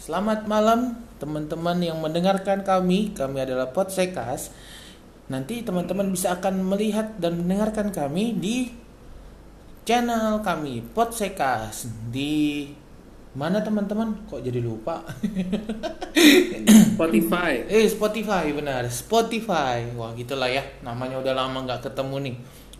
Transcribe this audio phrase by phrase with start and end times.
[0.00, 3.12] selamat malam teman-teman yang mendengarkan kami.
[3.12, 4.48] Kami adalah Podsekas.
[5.28, 8.72] Nanti teman-teman bisa akan melihat dan mendengarkan kami di
[9.84, 12.66] channel kami Podsekas di
[13.36, 14.24] mana teman-teman?
[14.26, 15.04] Kok jadi lupa?
[16.96, 17.62] Spotify.
[17.70, 19.84] eh Spotify benar, Spotify.
[19.94, 20.64] Wah gitulah ya.
[20.80, 22.36] Namanya udah lama nggak ketemu nih.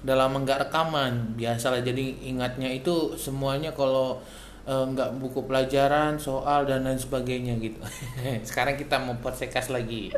[0.09, 1.37] Udah lama nggak rekaman.
[1.37, 4.25] Biasalah jadi ingatnya itu semuanya kalau
[4.71, 7.83] nggak buku pelajaran, soal dan lain sebagainya gitu.
[8.49, 10.15] Sekarang kita mau podsekas lagi.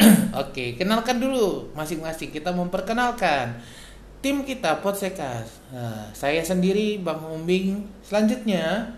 [0.40, 2.32] Oke, kenalkan dulu masing-masing.
[2.32, 3.60] Kita memperkenalkan
[4.24, 5.60] tim kita podsekas.
[5.72, 7.84] Nah, saya sendiri Bang Umbing.
[8.00, 8.96] Selanjutnya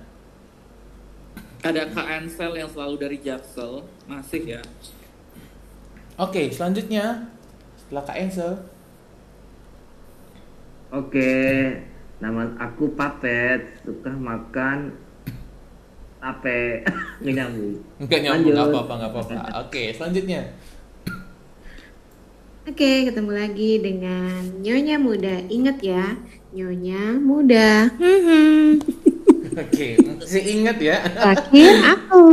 [1.62, 4.62] Ada Kak Ansel yang selalu dari Jaksel, masih ya.
[6.19, 7.30] Oke, selanjutnya
[7.78, 8.52] setelah Kak Ensel.
[10.91, 11.30] Oke,
[12.22, 14.94] nama aku Papet, suka makan
[16.22, 16.86] tape,
[17.20, 17.74] nggak nyambung.
[17.98, 19.34] Enggak nyambung, nggak apa-apa, nggak apa-apa.
[19.66, 20.42] Oke, selanjutnya.
[22.62, 25.34] Oke, ketemu lagi dengan Nyonya Muda.
[25.50, 26.14] Ingat ya,
[26.55, 27.91] Nyonya Muda.
[27.98, 28.78] Hmm,
[29.66, 31.02] Oke, masih ingat ya.
[31.02, 32.27] Terakhir aku.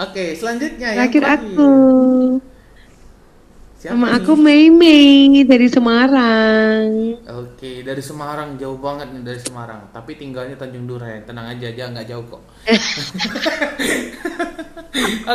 [0.00, 1.72] Oke, selanjutnya yang Terakhir aku.
[3.84, 4.16] Siapa Sama nih?
[4.16, 7.20] aku Mei Mei dari Semarang.
[7.36, 9.92] Oke, dari Semarang jauh banget nih dari Semarang.
[9.92, 11.20] Tapi tinggalnya Tanjung Duren.
[11.28, 12.40] Tenang aja, aja nggak jauh kok.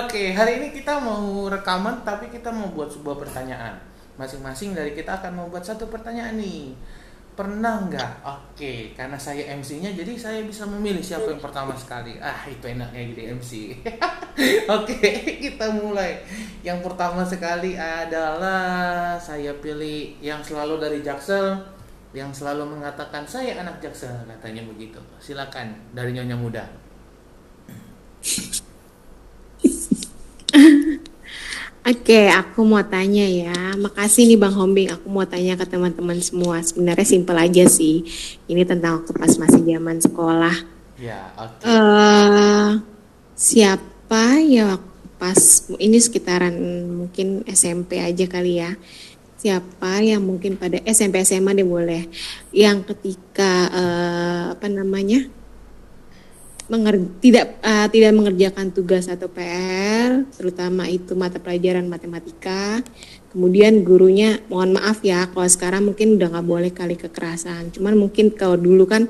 [0.01, 3.85] Oke, hari ini kita mau rekaman, tapi kita mau buat sebuah pertanyaan.
[4.17, 6.73] Masing-masing dari kita akan membuat satu pertanyaan nih.
[7.39, 8.27] Pernah nggak?
[8.27, 12.19] Oke, karena saya MC-nya, jadi saya bisa memilih siapa yang pertama sekali.
[12.19, 13.79] Ah, itu enaknya jadi MC.
[14.75, 16.19] Oke, kita mulai.
[16.67, 21.63] Yang pertama sekali adalah saya pilih yang selalu dari Jaksel,
[22.11, 24.99] yang selalu mengatakan saya anak Jaksel, katanya begitu.
[25.23, 26.67] Silakan dari Nyonya Muda.
[31.89, 33.73] Oke, aku mau tanya ya.
[33.73, 34.93] Makasih nih Bang Hombing.
[34.93, 36.61] Aku mau tanya ke teman-teman semua.
[36.61, 38.05] Sebenarnya simpel aja sih.
[38.45, 40.53] Ini tentang waktu pas masih zaman sekolah.
[41.01, 41.65] Ya, oke.
[41.65, 42.69] eh
[43.33, 45.39] siapa ya waktu pas
[45.81, 46.53] ini sekitaran
[46.91, 48.75] mungkin SMP aja kali ya
[49.39, 52.03] siapa yang mungkin pada SMP SMA deh boleh
[52.51, 55.23] yang ketika eh, apa namanya
[56.69, 62.85] menger- tidak eh, tidak mengerjakan tugas atau PR terutama itu mata pelajaran matematika.
[63.29, 67.73] Kemudian gurunya mohon maaf ya kalau sekarang mungkin udah nggak boleh kali kekerasan.
[67.73, 69.09] Cuman mungkin kalau dulu kan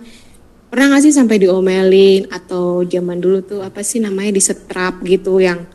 [0.72, 2.32] pernah nggak sih sampai diomelin?
[2.32, 5.68] Atau zaman dulu tuh apa sih namanya disetrap gitu yang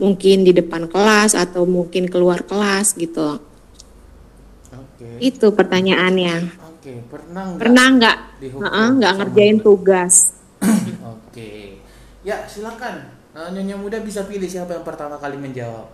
[0.00, 3.40] mungkin di depan kelas atau mungkin keluar kelas gitu.
[4.70, 5.16] Oke.
[5.20, 6.36] itu pertanyaannya.
[6.68, 7.64] Oke, pernah nggak?
[7.64, 8.16] pernah nggak?
[8.96, 10.39] nggak ngerjain tugas
[11.02, 11.78] Oke.
[12.20, 13.10] Ya, silakan.
[13.30, 15.86] Eh, Nyonya Muda bisa pilih siapa yang pertama kali menjawab.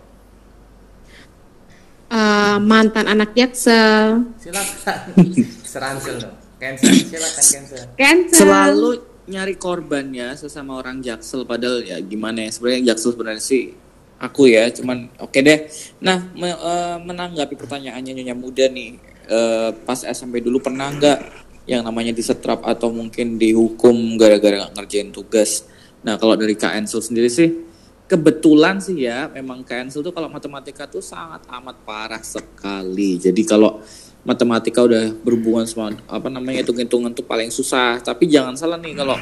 [2.06, 4.98] Eh, mantan anak jaksel Silakan.
[5.74, 6.36] Seransel dong.
[6.56, 6.88] Cancel.
[6.94, 7.78] Silakan cancel.
[7.98, 8.90] cancel Selalu
[9.26, 13.74] nyari korban ya sesama orang Jaksel padahal ya gimana ya sebenarnya Jaksel sebenarnya sih
[14.16, 15.66] aku ya cuman oke deh.
[15.98, 21.82] Nah, me- eh, menanggapi pertanyaannya Nyonya Muda nih eh, pas SMP dulu pernah nggak yang
[21.82, 25.66] namanya disetrap atau mungkin dihukum gara-gara nggak ngerjain tugas.
[26.06, 27.66] Nah, kalau dari Kak sendiri sih
[28.06, 33.18] kebetulan sih ya memang Kak tuh kalau matematika tuh sangat amat parah sekali.
[33.18, 33.82] Jadi kalau
[34.26, 37.98] matematika udah berhubungan sama apa namanya hitung-hitungan tuh paling susah.
[37.98, 39.18] Tapi jangan salah nih kalau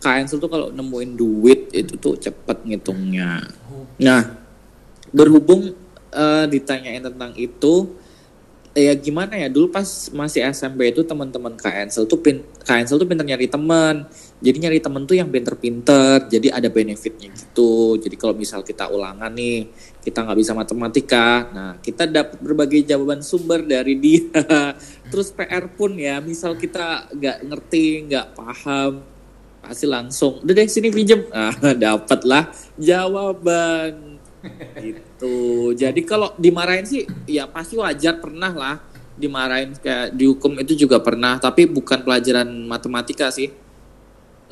[0.00, 3.40] Kak Ensel tuh kalau nemuin duit itu tuh cepet ngitungnya.
[4.00, 4.22] Nah,
[5.12, 5.72] berhubung
[6.12, 8.04] eh, ditanyain tentang itu
[8.76, 13.00] ya gimana ya dulu pas masih SMP itu teman-teman Kak Ensel tuh pin Kak Ensel
[13.00, 14.04] tuh pinter nyari teman.
[14.36, 17.96] Jadi nyari temen tuh yang pinter-pinter jadi ada benefitnya gitu.
[17.96, 19.72] Jadi kalau misal kita ulangan nih
[20.04, 24.28] kita nggak bisa matematika nah kita dapat berbagai jawaban sumber dari dia.
[25.10, 29.16] Terus PR pun ya misal kita nggak ngerti nggak paham
[29.66, 31.24] pasti langsung udah deh sini pinjem.
[31.32, 34.20] Ah dapat lah jawaban
[34.80, 35.36] gitu.
[35.74, 38.76] Jadi kalau dimarahin sih ya pasti wajar pernah lah.
[39.16, 43.48] Dimarahin kayak dihukum itu juga pernah tapi bukan pelajaran matematika sih.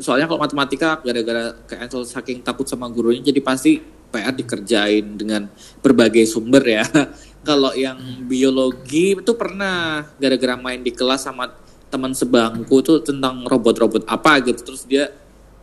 [0.00, 3.78] Soalnya kalau matematika gara-gara kayak Ansel saking takut sama gurunya jadi pasti
[4.10, 5.50] PR dikerjain dengan
[5.82, 6.86] berbagai sumber ya.
[7.44, 11.50] Kalau yang biologi itu pernah gara-gara main di kelas sama
[11.92, 14.72] teman sebangku tuh tentang robot-robot apa gitu.
[14.72, 15.04] Terus dia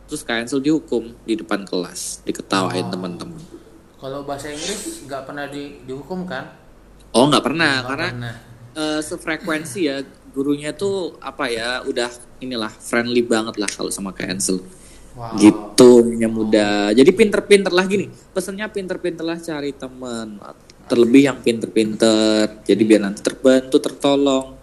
[0.06, 2.92] terus kayak Ansel dihukum di depan kelas diketawain Oh.
[2.92, 3.51] teman-teman
[4.02, 6.58] Kalau bahasa Inggris nggak pernah di, dihukum kan?
[7.12, 8.34] oh nggak pernah Nggak karena pernah.
[8.74, 9.96] eh, sefrekuensi ya
[10.32, 12.08] gurunya tuh apa ya udah
[12.40, 14.58] inilah friendly banget lah kalau sama Ansel
[15.12, 15.36] Wow.
[15.36, 16.68] Gitu Nyonya muda.
[16.96, 18.08] Jadi pinter-pinter lah gini.
[18.32, 20.40] Pesannya pinter-pinter lah cari teman.
[20.88, 22.64] Terlebih yang pinter-pinter.
[22.64, 24.56] Jadi biar nanti terbantu, tertolong.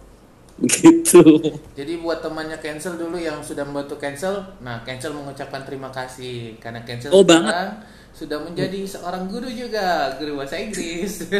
[0.58, 1.22] Begitu.
[1.78, 6.82] Jadi buat temannya cancel dulu yang sudah membantu cancel, nah cancel mengucapkan terima kasih karena
[6.82, 7.86] cancel Oh, banget.
[8.20, 11.24] Sudah menjadi seorang guru juga, guru bahasa Inggris.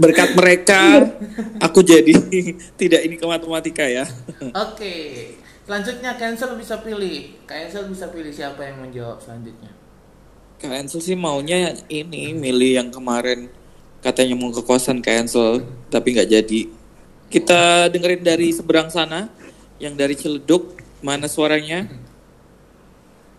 [0.00, 1.08] Berkat mereka
[1.56, 2.12] aku jadi
[2.80, 4.04] tidak ini ke matematika ya.
[4.52, 5.32] Oke,
[5.64, 9.72] selanjutnya cancel bisa pilih, cancel bisa pilih siapa yang menjawab selanjutnya.
[10.60, 13.48] Cancel sih maunya ini milih yang kemarin
[14.04, 16.60] katanya mau ke kosan cancel tapi nggak jadi.
[17.32, 19.32] Kita dengerin dari seberang sana
[19.80, 22.05] yang dari Ciledug mana suaranya?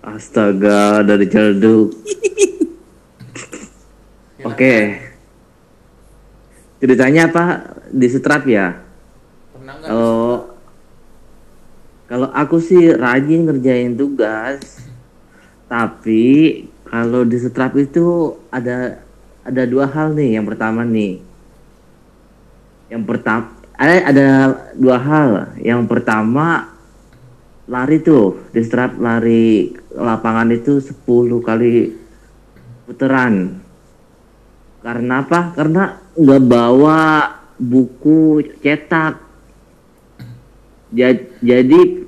[0.08, 1.92] Astaga, dari Ciledug.
[1.92, 2.72] Silakan.
[4.48, 5.04] Oke.
[6.80, 7.76] Ceritanya apa?
[7.92, 8.88] Di setrap ya?
[9.84, 10.48] Kalau
[12.08, 14.88] kalau aku sih rajin ngerjain tugas,
[15.68, 19.04] tapi kalau di setrap itu ada
[19.44, 20.40] ada dua hal nih.
[20.40, 21.20] Yang pertama nih,
[22.88, 24.28] yang pertama ada ada
[24.72, 25.52] dua hal.
[25.60, 26.77] Yang pertama
[27.68, 31.92] lari tuh di setrap lari lapangan itu 10 kali
[32.88, 33.60] putaran.
[34.80, 35.52] Karena apa?
[35.52, 35.84] Karena
[36.16, 37.00] nggak bawa
[37.60, 39.20] buku cetak.
[40.96, 42.08] Ja- Jadi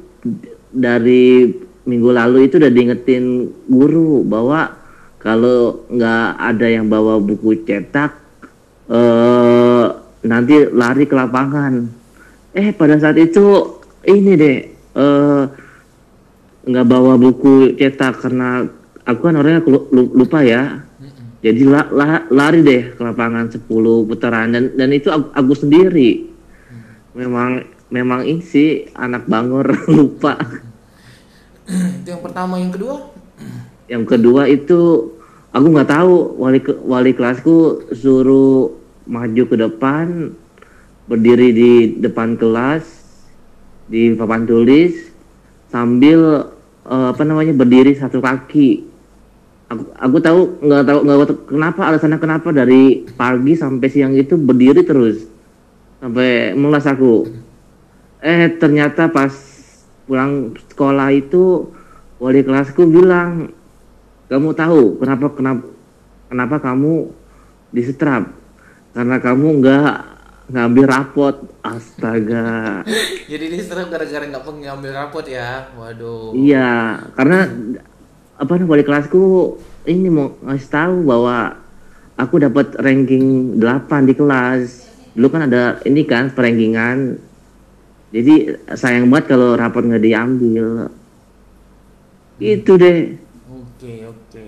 [0.71, 1.51] dari
[1.83, 4.79] minggu lalu itu udah diingetin guru bahwa
[5.19, 8.15] kalau nggak ada yang bawa buku cetak,
[8.87, 9.85] eh
[10.23, 11.83] nanti lari ke lapangan.
[12.55, 13.75] Eh pada saat itu
[14.07, 14.57] ini deh
[14.99, 15.43] eh
[16.69, 18.67] nggak bawa buku cetak karena
[19.07, 20.83] aku kan orangnya lu- lu- lupa ya.
[21.39, 26.27] Jadi la- la- lari deh ke lapangan 10 putaran dan dan itu aku, aku sendiri.
[27.15, 30.35] Memang memang ini sih anak bangor lupa.
[32.03, 32.95] Itu yang pertama, yang kedua?
[33.89, 34.81] Yang kedua itu
[35.49, 38.73] aku nggak tahu wali wali kelasku suruh
[39.09, 40.33] maju ke depan
[41.09, 42.85] berdiri di depan kelas
[43.89, 45.09] di papan tulis
[45.73, 46.49] sambil
[46.85, 48.85] eh, apa namanya berdiri satu kaki.
[49.69, 54.33] Aku, aku tahu nggak tahu nggak tahu kenapa alasannya kenapa dari pagi sampai siang itu
[54.37, 55.25] berdiri terus
[56.01, 57.29] sampai melas aku.
[58.21, 59.33] Eh ternyata pas
[60.09, 61.69] pulang sekolah itu
[62.17, 63.53] wali kelasku bilang
[64.25, 65.65] kamu tahu kenapa kenapa
[66.33, 67.13] kenapa kamu
[67.69, 68.33] disetrap
[68.97, 69.93] karena kamu nggak
[70.49, 72.81] ngambil rapot astaga
[73.31, 75.69] Jadi ini serem gara-gara nggak pengen ngambil rapot ya.
[75.77, 76.33] Waduh.
[76.33, 77.49] iya karena
[78.39, 79.55] apa wali kelasku
[79.85, 81.59] ini mau ngasih tahu bahwa
[82.15, 87.19] aku dapat ranking 8 di kelas dulu kan ada ini kan perankingan
[88.15, 90.87] jadi sayang banget kalau rapot nggak diambil
[92.39, 92.97] itu deh
[93.79, 94.47] Oke, oke.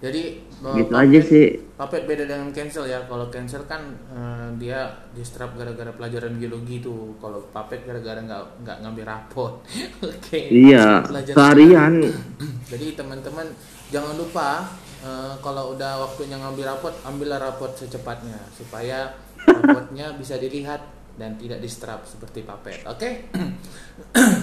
[0.00, 3.02] Jadi eh, gitu Papet- aja sih Papet beda dengan cancel ya.
[3.04, 7.18] Kalau cancel kan eh, dia distrap gara-gara pelajaran biologi tuh.
[7.18, 9.60] Kalau Papet gara-gara nggak nggak ngambil rapot.
[10.00, 10.38] oke.
[10.38, 11.94] iya Pelajaran- seharian
[12.72, 13.46] Jadi teman-teman
[13.90, 14.64] jangan lupa
[15.02, 19.12] eh, kalau udah waktunya ngambil rapot, ambillah rapot secepatnya supaya
[19.44, 20.80] rapotnya bisa dilihat
[21.14, 22.82] dan tidak distrap seperti Papet.
[22.94, 23.30] Oke?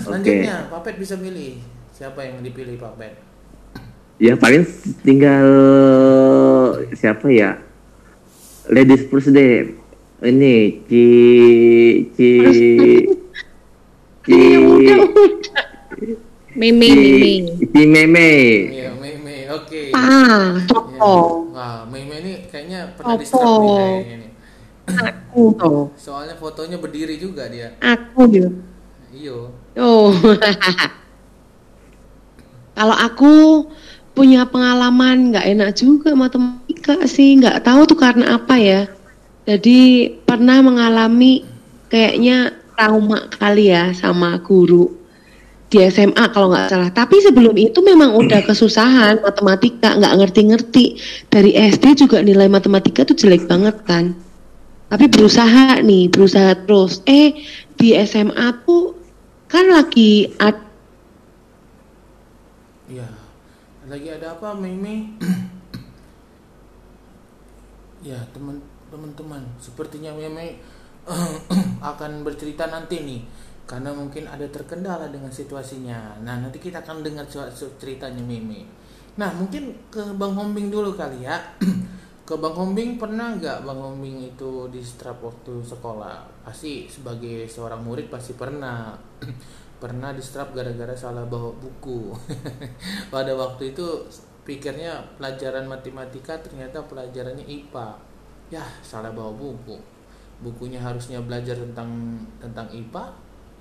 [0.04, 1.60] Selanjutnya, Papet bisa pilih
[1.92, 3.31] siapa yang dipilih Papet.
[4.22, 4.62] Ya paling
[5.02, 5.50] tinggal
[6.94, 7.58] siapa ya?
[8.70, 9.74] Ladies first deh.
[10.22, 11.06] Ini Ci
[12.14, 12.30] Ci
[14.22, 14.38] Ci
[16.52, 17.58] Meme, meme.
[17.66, 18.30] Ci Meme.
[18.70, 19.50] Iya, Mei.
[19.50, 19.90] Oke.
[19.96, 20.70] Ah, Iya.
[20.70, 21.50] Topo.
[21.58, 24.30] Wah, Mei ini kayaknya pernah kayaknya nih.
[24.92, 25.90] Aku toh.
[25.98, 27.74] Soalnya fotonya berdiri juga dia.
[27.82, 28.54] Aku gitu.
[29.16, 29.50] Iyo.
[29.80, 30.14] Oh.
[32.78, 33.34] Kalau aku
[34.12, 38.82] punya pengalaman nggak enak juga matematika sih, nggak tahu tuh karena apa ya.
[39.48, 41.42] Jadi pernah mengalami
[41.90, 44.90] kayaknya trauma kali ya sama guru
[45.72, 46.92] di SMA kalau nggak salah.
[46.92, 51.00] Tapi sebelum itu memang udah kesusahan matematika, nggak ngerti-ngerti.
[51.32, 54.12] Dari SD juga nilai matematika tuh jelek banget kan.
[54.92, 57.00] Tapi berusaha nih, berusaha terus.
[57.08, 57.32] Eh
[57.80, 58.92] di SMA tuh
[59.48, 60.68] kan lagi ad-
[62.92, 63.08] Iya.
[63.92, 65.04] Lagi ada apa, Mei?
[68.08, 68.56] ya, teman
[68.88, 70.56] teman-teman, sepertinya Mei
[71.92, 73.20] akan bercerita nanti nih.
[73.68, 76.24] Karena mungkin ada terkendala dengan situasinya.
[76.24, 78.64] Nah, nanti kita akan dengar cer- cer- ceritanya Mei.
[79.20, 81.36] Nah, mungkin ke Bang Hombing dulu kali ya.
[82.28, 86.48] ke Bang Hombing pernah nggak Bang Hombing itu di strap waktu sekolah?
[86.48, 88.96] Pasti sebagai seorang murid pasti pernah.
[89.82, 92.14] Pernah distrap gara-gara salah bawa buku.
[93.14, 94.06] Pada waktu itu
[94.46, 97.98] pikirnya pelajaran matematika ternyata pelajarannya IPA.
[98.54, 99.82] Ya, salah bawa buku.
[100.46, 101.90] Bukunya harusnya belajar tentang
[102.38, 103.10] tentang IPA,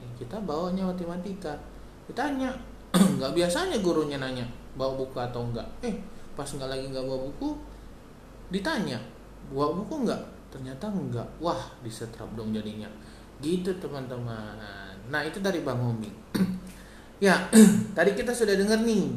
[0.00, 1.57] ya kita bawanya matematika.
[2.05, 2.53] Ditanya,
[3.17, 4.45] nggak biasanya gurunya nanya
[4.77, 5.65] bawa buku atau enggak.
[5.81, 5.97] Eh,
[6.37, 7.57] pas nggak lagi nggak bawa buku,
[8.53, 9.00] ditanya
[9.49, 10.23] bawa buku nggak?
[10.53, 11.29] Ternyata enggak.
[11.41, 12.89] Wah, disetrap dong jadinya.
[13.41, 14.90] Gitu teman-teman.
[15.09, 16.11] Nah itu dari Bang Homi.
[17.26, 17.49] ya,
[17.97, 19.16] tadi kita sudah dengar nih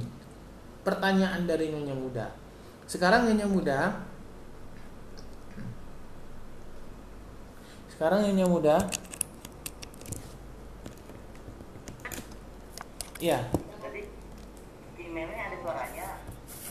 [0.88, 2.28] pertanyaan dari Nyonya Muda.
[2.88, 3.80] Sekarang Nyonya Muda,
[7.92, 8.76] sekarang Nyonya Muda,
[13.20, 13.40] ya.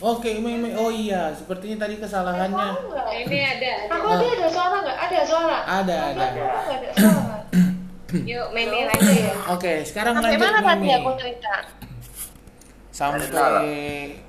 [0.03, 0.75] Oke, Meme.
[0.75, 2.75] Oh iya, sepertinya tadi kesalahannya.
[3.23, 3.95] Ini ada, ada.
[4.03, 4.99] Aku tadi ada suara nggak?
[4.99, 5.59] Ada suara.
[5.63, 6.11] Ada, ada.
[6.11, 7.37] Nggak ada suara.
[8.13, 9.35] Yuk, mainin aja ya.
[9.57, 11.55] Oke, sekarang Sampai lanjut mana tadi aku cerita?
[12.93, 14.21] sampai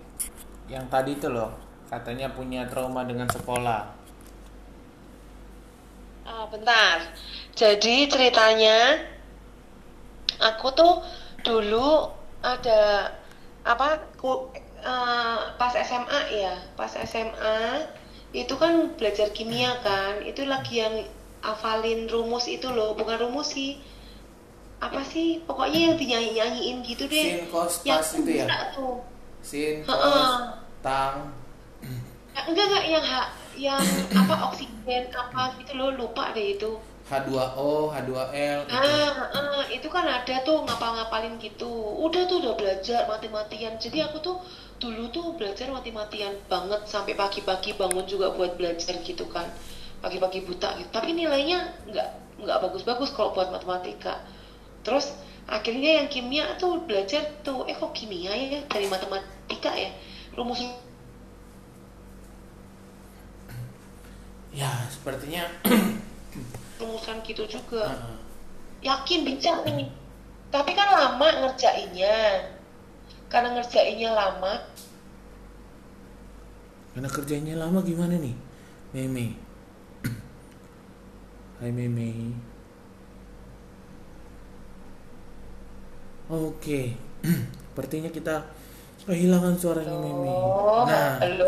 [0.72, 1.52] yang tadi itu loh
[1.92, 3.92] katanya punya trauma dengan sekolah
[6.24, 7.04] Ah, bentar.
[7.52, 8.96] Jadi ceritanya
[10.40, 11.04] aku tuh
[11.44, 12.08] dulu
[12.40, 13.12] ada
[13.68, 14.48] apa ku,
[14.80, 17.60] eh, pas SMA ya, pas SMA
[18.32, 20.96] itu kan belajar kimia kan, itu lagi yang
[21.44, 23.72] hafalin rumus itu loh, bukan rumus sih.
[24.80, 25.44] Apa sih?
[25.48, 27.26] Pokoknya yang dinyanyi-nyanyiin gitu deh.
[27.28, 28.96] sin cos Yang itu ya bisa tuh.
[29.44, 30.32] sin cos
[30.80, 31.18] tang
[32.34, 33.22] Ya, enggak enggak yang ha,
[33.54, 33.84] yang
[34.18, 36.72] apa oksigen apa gitu loh lupa deh itu.
[37.04, 38.74] H2O H2L itu.
[38.74, 41.70] Ah, ah, itu kan ada tuh ngapal-ngapalin gitu.
[42.02, 43.76] Udah tuh udah belajar mati-matian.
[43.78, 44.38] Jadi aku tuh
[44.82, 49.46] dulu tuh belajar mati-matian banget sampai pagi-pagi bangun juga buat belajar gitu kan.
[50.04, 50.90] Pagi-pagi buta gitu.
[50.92, 52.10] Tapi nilainya nggak
[52.44, 54.20] nggak bagus-bagus kalau buat matematika.
[54.84, 55.16] Terus
[55.48, 59.96] akhirnya yang kimia tuh belajar tuh eh kok kimia ya dari matematika ya.
[60.36, 60.76] Rumusnya
[64.54, 65.48] ya sepertinya
[66.84, 67.96] rumusan gitu juga.
[68.84, 70.04] Yakin bisa nih
[70.54, 72.46] tapi kan lama ngerjainnya
[73.26, 74.62] karena ngerjainnya lama
[76.94, 78.38] karena kerjanya lama gimana nih
[78.94, 79.34] Meme
[81.62, 82.34] Hai Meme
[86.28, 86.96] Oke.
[87.74, 88.36] Sepertinya kita
[89.04, 91.46] kehilangan suaranya Meme Oh, Nah halo?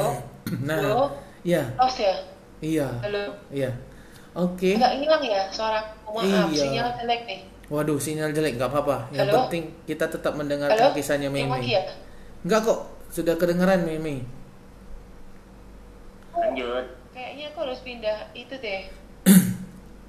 [0.61, 1.05] Nah Halo?
[1.45, 2.15] Ya Los ya?
[2.59, 2.87] Iya.
[3.01, 3.23] Halo?
[3.49, 3.71] Iya.
[4.35, 4.75] Oke.
[4.75, 5.79] Nggak hilang ya suara?
[6.05, 6.57] Maaf Iya.
[6.57, 7.39] sinyal jelek nih.
[7.65, 9.09] Waduh sinyal jelek nggak apa-apa.
[9.11, 9.35] Yang Halo?
[9.47, 10.95] penting kita tetap mendengarkan halo?
[10.95, 11.81] kisahnya Meme ya?
[12.45, 14.27] Enggak kok Sudah kedengeran Meme
[16.35, 16.83] Lanjut.
[17.15, 18.91] kayaknya aku harus pindah itu deh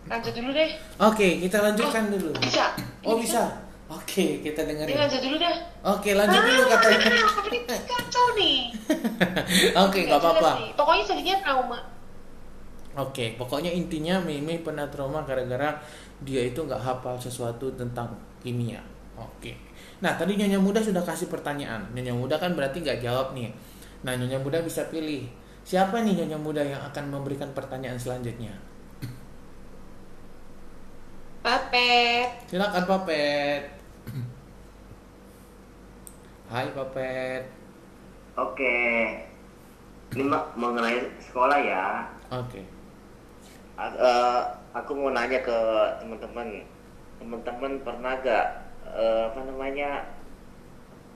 [0.07, 0.71] lanjut dulu deh.
[0.99, 2.31] Oke kita lanjutkan dulu.
[2.39, 2.73] bisa.
[2.77, 3.43] Ini Oh bisa.
[3.87, 5.55] Oke kita ini dengerin lanjut dulu dah
[5.87, 7.07] Oke lanjut dulu Ah, katanya.
[7.47, 8.59] ini kacau nih?
[9.87, 10.51] Oke Nggak jelas apa-apa.
[10.75, 11.79] pokoknya jadinya trauma.
[12.97, 15.77] Oke, pokoknya intinya Mimi pernah trauma gara-gara
[16.25, 18.09] dia itu nggak hafal sesuatu tentang
[18.41, 18.81] kimia.
[19.15, 19.53] Oke.
[20.01, 21.85] Nah, tadi Nyonya Muda sudah kasih pertanyaan.
[21.93, 23.53] Nyonya Muda kan berarti nggak jawab nih.
[24.01, 25.29] Nah, Nyonya Muda bisa pilih.
[25.61, 28.57] Siapa nih Nyonya Muda yang akan memberikan pertanyaan selanjutnya.
[31.47, 33.63] Papet Silakan Papet.
[36.51, 37.43] Hai Papet.
[38.35, 38.79] Oke.
[40.15, 42.07] Ini Mbak mengenai sekolah ya.
[42.35, 42.63] Oke.
[43.79, 44.41] A- eh,
[44.75, 45.59] aku mau nanya ke
[46.03, 46.67] teman-teman.
[47.19, 48.47] Teman-teman pernah gak
[48.87, 49.91] eh, apa namanya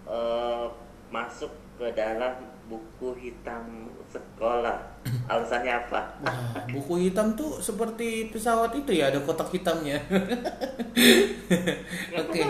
[0.07, 0.67] eh,
[1.11, 2.39] masuk ke dalam
[2.71, 4.77] buku hitam sekolah?
[5.31, 6.01] Alasannya apa?
[6.21, 9.97] Wah, buku hitam tuh seperti pesawat itu ya, ada kotak hitamnya.
[12.21, 12.43] Oke,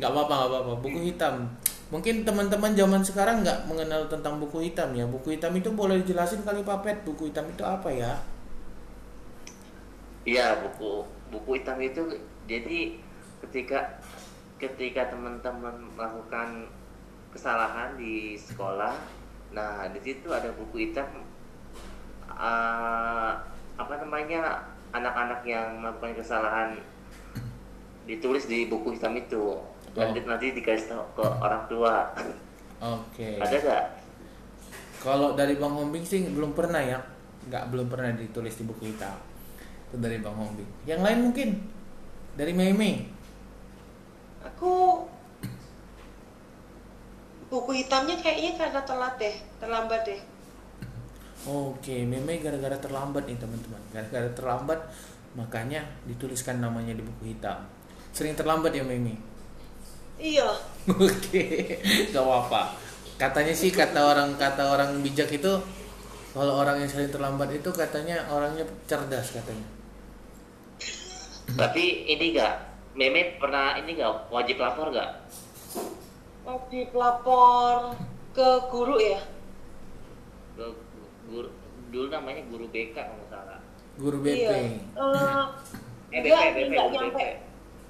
[0.00, 0.72] nggak apa-apa, nggak apa-apa.
[0.80, 1.46] Buku hitam.
[1.92, 5.04] Mungkin teman-teman zaman sekarang nggak mengenal tentang buku hitam ya.
[5.04, 7.04] Buku hitam itu boleh dijelasin kali Papet.
[7.04, 8.16] Buku hitam itu apa ya?
[10.24, 11.04] Iya buku
[11.34, 11.98] buku hitam itu
[12.46, 12.94] jadi
[13.42, 13.98] ketika
[14.60, 16.70] ketika teman-teman melakukan
[17.34, 18.94] kesalahan di sekolah,
[19.52, 21.08] nah di situ ada buku hitam
[22.28, 23.32] eh,
[23.76, 26.76] apa namanya anak-anak yang melakukan kesalahan
[28.04, 29.60] ditulis di buku hitam itu
[29.92, 32.10] nanti nanti dikasih tahu ke orang tua
[32.82, 33.38] Oke.
[33.38, 33.84] ada gak?
[35.02, 36.98] Kalau dari Bang Hombing sih belum pernah ya.
[37.46, 39.14] Nggak belum pernah ditulis di buku hitam.
[39.90, 40.86] Itu dari Bang Hombing.
[40.86, 41.48] Yang lain mungkin
[42.38, 43.10] dari Meme.
[44.42, 45.06] aku
[47.52, 50.20] buku hitamnya kayaknya karena telat deh terlambat deh
[51.42, 53.82] Oke, meme gara-gara terlambat nih teman-teman.
[53.90, 54.78] Gara-gara terlambat
[55.34, 57.66] makanya dituliskan namanya di buku hitam.
[58.14, 59.18] Sering terlambat ya meme.
[60.22, 60.46] Iya.
[60.86, 61.82] Oke,
[62.14, 62.78] gak apa-apa.
[63.18, 65.50] Katanya sih kata orang kata orang bijak itu
[66.30, 69.66] kalau orang yang sering terlambat itu katanya orangnya cerdas katanya.
[71.58, 72.54] Tapi ini gak,
[72.94, 75.10] Meme pernah ini gak wajib lapor gak?
[76.42, 77.94] Wajib lapor
[78.34, 79.22] ke guru ya.
[80.58, 80.66] Ke
[81.30, 81.48] guru,
[81.94, 83.60] dulu namanya guru BK kalau nggak salah.
[83.94, 84.42] Guru BP.
[84.42, 84.50] Iya.
[84.50, 85.44] Eh,
[86.12, 87.22] Eh, enggak BP, sih, BP, nggak guru nyampe.
[87.22, 87.30] BP.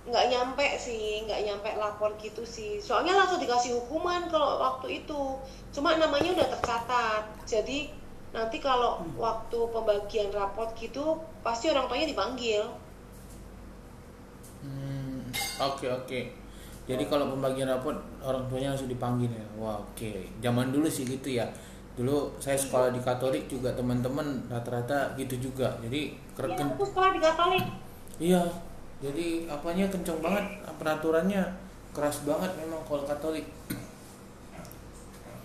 [0.02, 2.82] Nggak nyampe sih, nggak nyampe lapor gitu sih.
[2.82, 5.38] Soalnya langsung dikasih hukuman kalau waktu itu.
[5.72, 7.24] Cuma namanya udah tercatat.
[7.48, 7.88] Jadi
[8.36, 12.66] nanti kalau waktu pembagian raport gitu, pasti orang tuanya dipanggil.
[14.60, 15.30] Hmm,
[15.62, 16.41] oke oke.
[16.82, 19.46] Jadi kalau pembagian rapot orang tuanya langsung dipanggil ya.
[19.54, 20.12] Wah oke.
[20.42, 21.46] Zaman dulu sih gitu ya.
[21.94, 25.78] Dulu saya sekolah di Katolik juga teman-teman rata-rata gitu juga.
[25.78, 27.64] Jadi Iya, kerken aku sekolah di Katolik.
[28.18, 28.42] Iya.
[29.02, 30.46] Jadi apanya kenceng banget
[30.78, 31.42] peraturannya
[31.94, 33.46] keras banget memang kalau Katolik.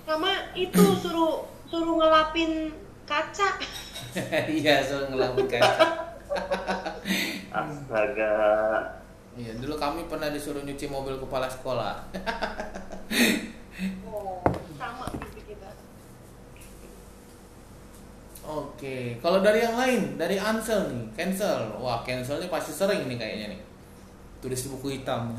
[0.07, 2.73] Sama itu suruh suruh ngelapin
[3.05, 3.49] kaca.
[4.49, 5.85] Iya, soal ngelakuin kaca.
[7.53, 8.33] Astaga.
[9.37, 11.93] Iya, dulu kami pernah disuruh nyuci mobil kepala sekolah.
[14.09, 14.41] Oh,
[14.73, 15.69] sama gitu kita.
[18.41, 21.77] Oke, kalau dari yang lain, dari Ansel nih, cancel.
[21.77, 23.61] Wah, cancel nih pasti sering nih kayaknya nih.
[24.41, 25.37] Tulis di buku hitam.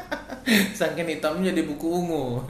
[0.80, 2.40] Saking hitamnya jadi buku ungu.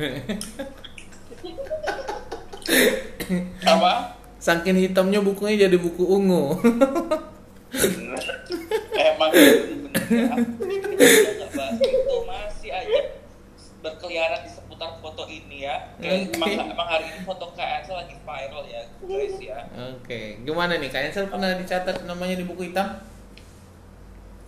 [3.66, 4.14] Apa?
[4.38, 6.62] Saking hitamnya bukunya jadi buku ungu.
[8.94, 9.30] Emang
[11.78, 13.00] itu masih aja
[13.78, 15.94] berkeliaran di seputar foto ini ya.
[15.94, 16.34] Oke.
[16.34, 19.58] emang, hari ini foto Kak Elsa lagi viral ya guys ya.
[19.94, 20.90] Oke, gimana nih?
[20.90, 22.98] Kak Ansel pernah dicatat namanya di buku hitam?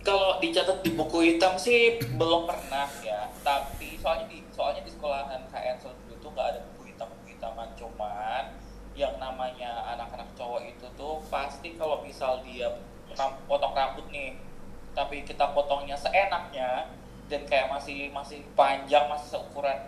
[0.01, 3.31] Kalau dicatat di buku hitam sih belum pernah ya.
[3.39, 7.37] Tapi soalnya di soalnya di sekolahan Kak Elsa dulu tuh nggak ada buku hitam buku
[7.37, 8.43] hitaman cuman
[8.91, 12.67] yang namanya anak-anak cowok itu tuh pasti kalau misal dia
[13.47, 14.35] potong rambut nih
[14.91, 16.91] tapi kita potongnya seenaknya
[17.25, 19.87] dan kayak masih masih panjang masih seukuran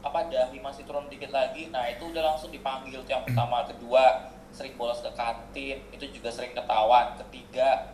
[0.00, 4.76] apa dahi masih turun dikit lagi nah itu udah langsung dipanggil yang pertama kedua sering
[4.76, 7.88] bolos ke kantin itu juga sering ketahuan ketiga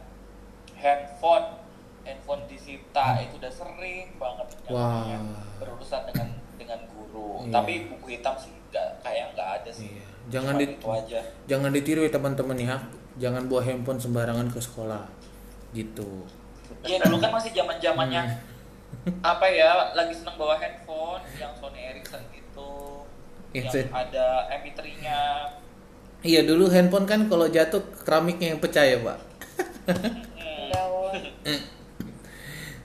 [0.74, 1.62] handphone
[2.02, 4.84] handphone disita itu udah sering banget yang Wah.
[5.06, 5.18] namanya
[5.56, 7.52] berurusan dengan dengan guru Iya.
[7.52, 10.06] tapi buku hitam sih nggak kayak nggak ada sih Iya.
[10.30, 12.76] Jangan Cuma di- itu aja Jangan ditiru ya teman-teman ya.
[13.18, 15.02] Jangan bawa handphone sembarangan ke sekolah.
[15.72, 16.06] Gitu.
[16.83, 18.22] Ya dulu kan masih zaman zamannya
[19.00, 19.16] Hmm.
[19.24, 23.06] apa ya lagi seneng bawa handphone yang Sony Ericsson gitu
[23.50, 23.85] Iya, yang sih.
[23.88, 25.20] ada MP3-nya
[26.20, 29.18] Iya dulu handphone kan kalau jatuh keramiknya yang pecah ya pak.
[31.46, 31.62] hmm.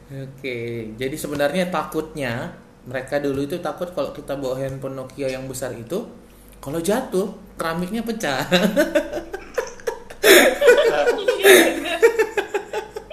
[0.06, 0.58] Oke,
[0.95, 6.06] jadi sebenarnya takutnya mereka dulu itu takut kalau kita bawa handphone Nokia yang besar itu,
[6.62, 8.45] kalau jatuh keramiknya pecah.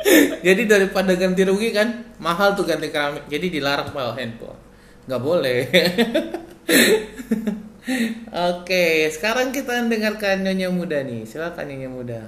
[0.47, 4.59] jadi daripada ganti rugi kan mahal tuh ganti keramik, jadi dilarang bawa handphone,
[5.07, 5.59] nggak boleh.
[8.31, 11.27] Oke, sekarang kita dengarkan Nyonya Muda nih.
[11.27, 12.21] Silakan Nyonya Muda.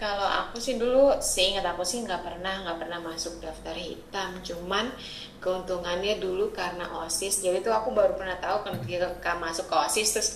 [0.00, 4.40] Kalau aku sih dulu seingat aku sih nggak pernah nggak pernah masuk daftar hitam.
[4.40, 4.88] Cuman
[5.42, 7.44] keuntungannya dulu karena osis.
[7.44, 10.30] Jadi tuh aku baru pernah tahu kan ketika masuk ke osis terus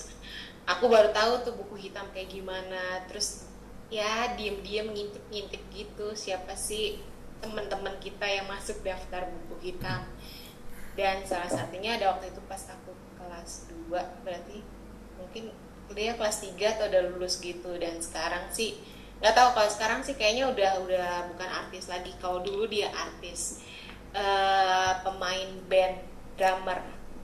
[0.68, 3.00] aku baru tahu tuh buku hitam kayak gimana.
[3.08, 3.48] Terus
[3.92, 6.06] ya diem-diem ngintip-ngintip gitu.
[6.16, 6.96] Siapa sih
[7.44, 10.08] teman-teman kita yang masuk daftar buku hitam.
[10.96, 14.64] Dan salah satunya ada waktu itu pas aku kelas 2 berarti
[15.20, 15.52] mungkin
[15.92, 17.76] dia kelas 3 atau udah lulus gitu.
[17.76, 18.80] Dan sekarang sih
[19.20, 22.16] nggak tahu kalau sekarang sih kayaknya udah udah bukan artis lagi.
[22.16, 23.60] Kalau dulu dia artis
[24.16, 25.96] eh pemain band
[26.40, 26.80] drummer.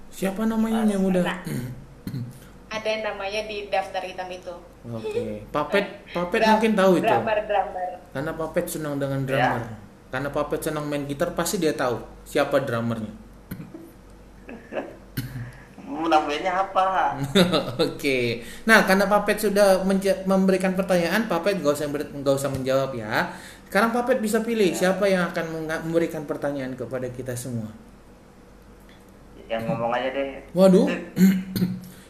[0.09, 1.21] Siapa namanya Muda?
[1.25, 1.41] Nah,
[2.77, 4.53] ada yang namanya di daftar hitam itu
[4.89, 5.85] Oke, Papet,
[6.17, 7.05] Papet Drum- mungkin tahu itu.
[7.05, 9.63] drummer drummer Karena Papet senang dengan drummer.
[10.09, 13.13] Karena Papet senang main gitar, pasti dia tahu siapa drummernya.
[16.09, 17.21] Namanya apa?
[17.85, 18.41] Oke.
[18.65, 19.85] Nah, karena Papet sudah
[20.25, 23.29] memberikan pertanyaan, Papet gak usah nggak usah menjawab ya.
[23.69, 27.69] Sekarang Papet bisa pilih siapa yang akan memberikan pertanyaan kepada kita semua.
[29.49, 30.29] Yang ngomong aja deh.
[30.57, 30.89] Waduh.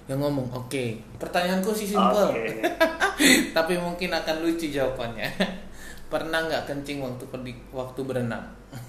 [0.09, 0.85] yang ngomong, oke.
[1.21, 2.33] Pertanyaanku sih simpel.
[2.33, 2.65] Oke.
[3.57, 5.29] Tapi mungkin akan lucu jawabannya.
[6.13, 8.49] Pernah nggak kencing waktu perdi- waktu berenang?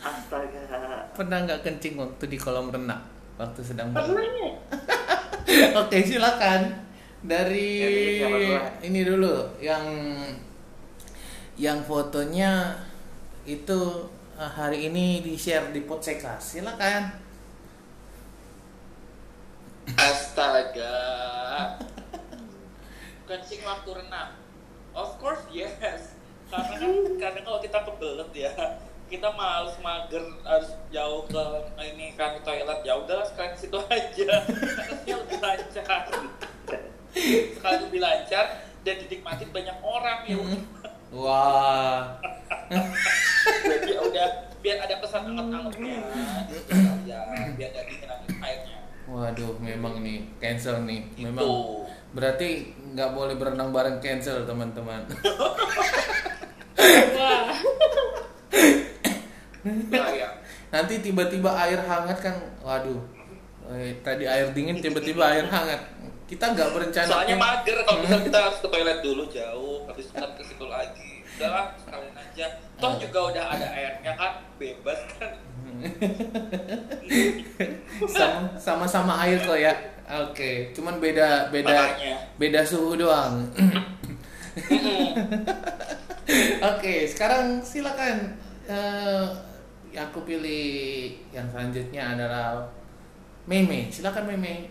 [0.00, 1.12] Astaga.
[1.12, 3.04] Pernah nggak kencing waktu di kolam renang?
[3.36, 4.24] Waktu sedang berenang?
[4.24, 4.56] ya?
[5.84, 6.88] Oke, silakan.
[7.20, 7.84] Dari
[8.24, 8.72] duluan?
[8.80, 9.84] ini dulu yang
[11.58, 12.78] yang fotonya
[13.42, 14.06] itu
[14.38, 16.40] eh, hari ini di share di Podseka.
[16.40, 17.27] Silakan.
[19.96, 20.96] Astaga.
[23.24, 24.36] Kencing waktu renang.
[24.92, 26.18] Of course yes.
[26.48, 28.52] Karena kan kadang kalau kita kebelet ya,
[29.08, 31.44] kita males mager harus jauh ke
[31.80, 34.28] ini kan ke toilet ya udah sekalian situ aja.
[34.44, 36.02] Karena lebih lancar.
[37.56, 38.44] Sekali lebih lancar
[38.84, 40.36] dan dinikmati banyak orang ya.
[40.36, 40.62] udah.
[41.12, 42.00] Wah.
[43.48, 44.28] Jadi ya udah
[44.60, 46.00] biar ada pesan anget-angetnya.
[47.08, 47.20] Ya,
[47.56, 48.08] biar gak dingin
[48.44, 48.77] airnya.
[49.08, 51.00] Waduh, memang nih cancel nih.
[51.16, 51.32] Itu.
[51.32, 51.48] Memang
[52.12, 55.08] berarti nggak boleh berenang bareng cancel teman-teman.
[57.16, 57.48] Wah.
[59.88, 60.28] Bahaya.
[60.68, 63.00] Nanti tiba-tiba air hangat kan, waduh.
[63.72, 65.80] Eh, tadi air dingin tiba-tiba air hangat.
[66.28, 67.08] Kita nggak berencana.
[67.08, 71.24] Soalnya mager kalau misalnya kita harus ke toilet dulu jauh, habis itu ke situ lagi.
[71.40, 72.46] Udahlah sekalian aja.
[72.76, 75.32] Toh juga udah ada airnya kan, bebas kan.
[78.08, 79.72] Sama- sama-sama air kok ya.
[80.08, 82.16] Oke, cuman beda beda Makanya.
[82.40, 83.44] beda suhu doang.
[86.64, 88.32] Oke, sekarang silakan.
[88.68, 89.24] Eh,
[89.92, 90.64] aku pilih
[91.28, 92.64] yang selanjutnya adalah
[93.44, 93.88] Meme.
[93.88, 94.68] Silakan Meme.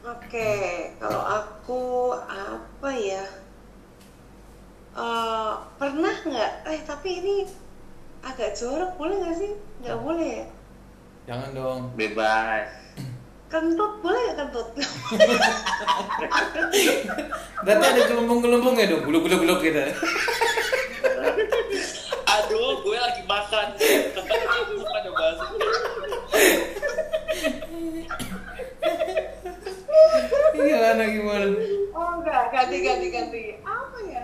[0.00, 0.52] Oke,
[0.96, 1.82] kalau aku
[2.24, 3.24] apa ya?
[4.90, 6.52] Eh, pernah nggak?
[6.66, 7.36] Eh tapi ini
[8.30, 9.52] agak jorok, boleh nggak sih?
[9.82, 10.46] Nggak boleh ya?
[11.26, 11.80] Jangan dong.
[11.98, 12.70] Bebas.
[13.50, 14.68] Kentut boleh nggak kentut?
[17.66, 19.82] Berarti ada gelembung-gelembung ya dong, gulung-gulung gitu.
[22.30, 23.66] Aduh, gue lagi makan.
[24.94, 25.44] Ada bahasa.
[30.60, 31.46] Gimana gimana?
[31.94, 33.42] oh enggak, ganti ganti ganti.
[33.66, 34.22] Apa ya?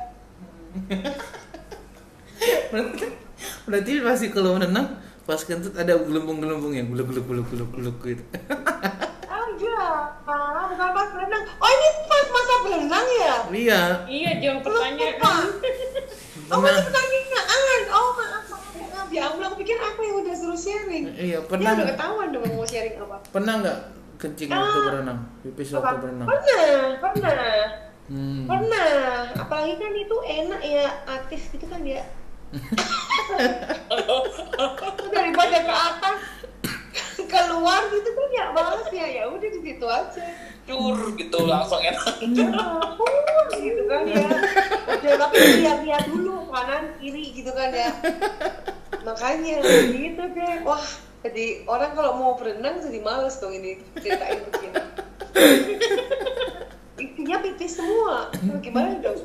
[3.67, 4.89] Berarti, masih kalau renang
[5.23, 8.23] pas kentut ada gelembung-gelembung yang gulung-gulung-gulung-gulung gitu.
[9.27, 11.43] Ah enggak, ah, bukan pas berenang.
[11.59, 13.35] Oh ini pas masa berenang ya?
[13.51, 13.81] Iya.
[14.07, 14.71] Iya, lupa.
[14.71, 15.45] pertanyaan.
[16.47, 16.79] Oh Pernah.
[16.79, 17.81] ini pertanyaan.
[17.91, 19.07] Oh maaf, maaf, maaf.
[19.11, 21.11] Ya aku pikir aku yang udah suruh sharing.
[21.11, 23.17] Iya, Ya pernah udah ketahuan dong mau sharing apa.
[23.35, 23.79] pernah nggak
[24.17, 25.19] kencing waktu berenang?
[25.43, 25.99] Pipis waktu Apa?
[25.99, 26.27] berenang?
[26.31, 26.71] Pernah,
[27.03, 27.51] pernah.
[28.07, 28.47] Hmm.
[28.47, 28.91] Pernah,
[29.35, 32.07] apalagi kan itu enak ya artis gitu kan ya.
[35.15, 36.19] Daripada ke atas
[37.27, 40.25] keluar gitu kan ya males ya ya udah di situ aja.
[40.67, 42.19] Cur gitu langsung enak.
[42.23, 43.13] Ya ampun,
[43.55, 44.27] gitu kan ya.
[44.87, 47.91] Udah tapi lihat-lihat dulu kanan kiri gitu kan ya.
[49.07, 50.57] Makanya gitu deh.
[50.67, 50.83] Wah,
[51.23, 54.81] jadi orang kalau mau berenang jadi males dong ini ceritain begini.
[56.97, 58.31] Isinya pipis semua.
[58.63, 59.19] Gimana dong?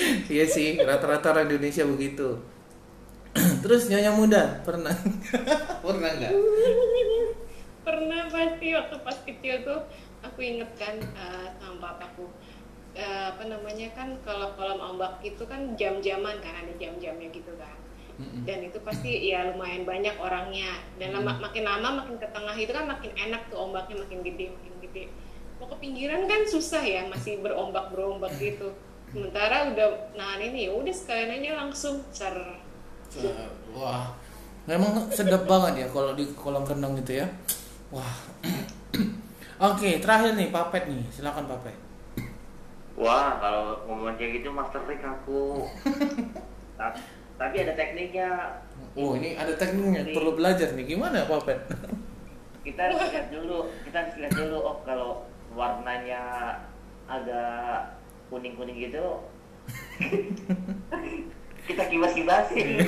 [0.34, 2.40] Iya sih, rata-rata orang Indonesia begitu.
[3.62, 4.94] Terus nyonya muda pernah?
[5.84, 6.32] pernah nggak?
[7.86, 9.80] pernah pasti waktu pas kecil tuh
[10.20, 12.28] aku inget kan eh, sama papaku
[12.90, 17.78] Eh, apa namanya kan kalau kolam ombak itu kan jam-jaman kan ada jam-jamnya gitu kan.
[18.44, 20.74] Dan itu pasti ya lumayan banyak orangnya.
[20.98, 24.50] Dan lama, makin lama makin ke tengah itu kan makin enak tuh ombaknya makin gede
[24.52, 25.04] makin gede.
[25.62, 28.74] Mau ke pinggiran kan susah ya masih berombak berombak gitu
[29.10, 32.34] sementara udah nah ini ya udah sekalian aja langsung ser
[33.74, 34.14] Wah,
[34.70, 37.26] memang sedap banget ya kalau di kolam renang gitu ya.
[37.90, 38.14] Wah.
[39.70, 41.74] Oke, terakhir nih Papet nih, silakan Papet.
[42.94, 45.66] Wah, kalau ngomong kayak gitu master trick aku.
[46.78, 46.94] Ta-
[47.34, 48.60] Tapi ada tekniknya.
[48.94, 50.86] Oh, ini ada tekniknya, perlu belajar nih.
[50.94, 51.58] Gimana Papet?
[52.66, 53.58] Kita harus lihat dulu.
[53.82, 54.58] Kita harus lihat dulu.
[54.60, 56.54] Oh, kalau warnanya
[57.10, 57.99] agak
[58.30, 59.26] kuning-kuning gitu,
[61.68, 62.86] kita kibas-kibasin.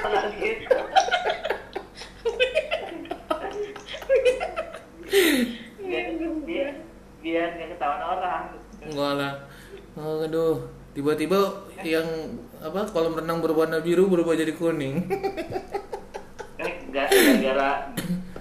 [0.00, 0.78] Kalau gitu.
[5.86, 6.06] biar
[6.46, 6.68] biar
[7.22, 8.44] biar nggak ketahuan orang.
[8.82, 9.32] Enggak lah.
[9.96, 11.38] Aduh, tiba-tiba
[11.82, 12.06] yang
[12.60, 15.06] apa kolam renang berwarna biru berubah jadi kuning.
[16.56, 17.70] Ga- gara-gara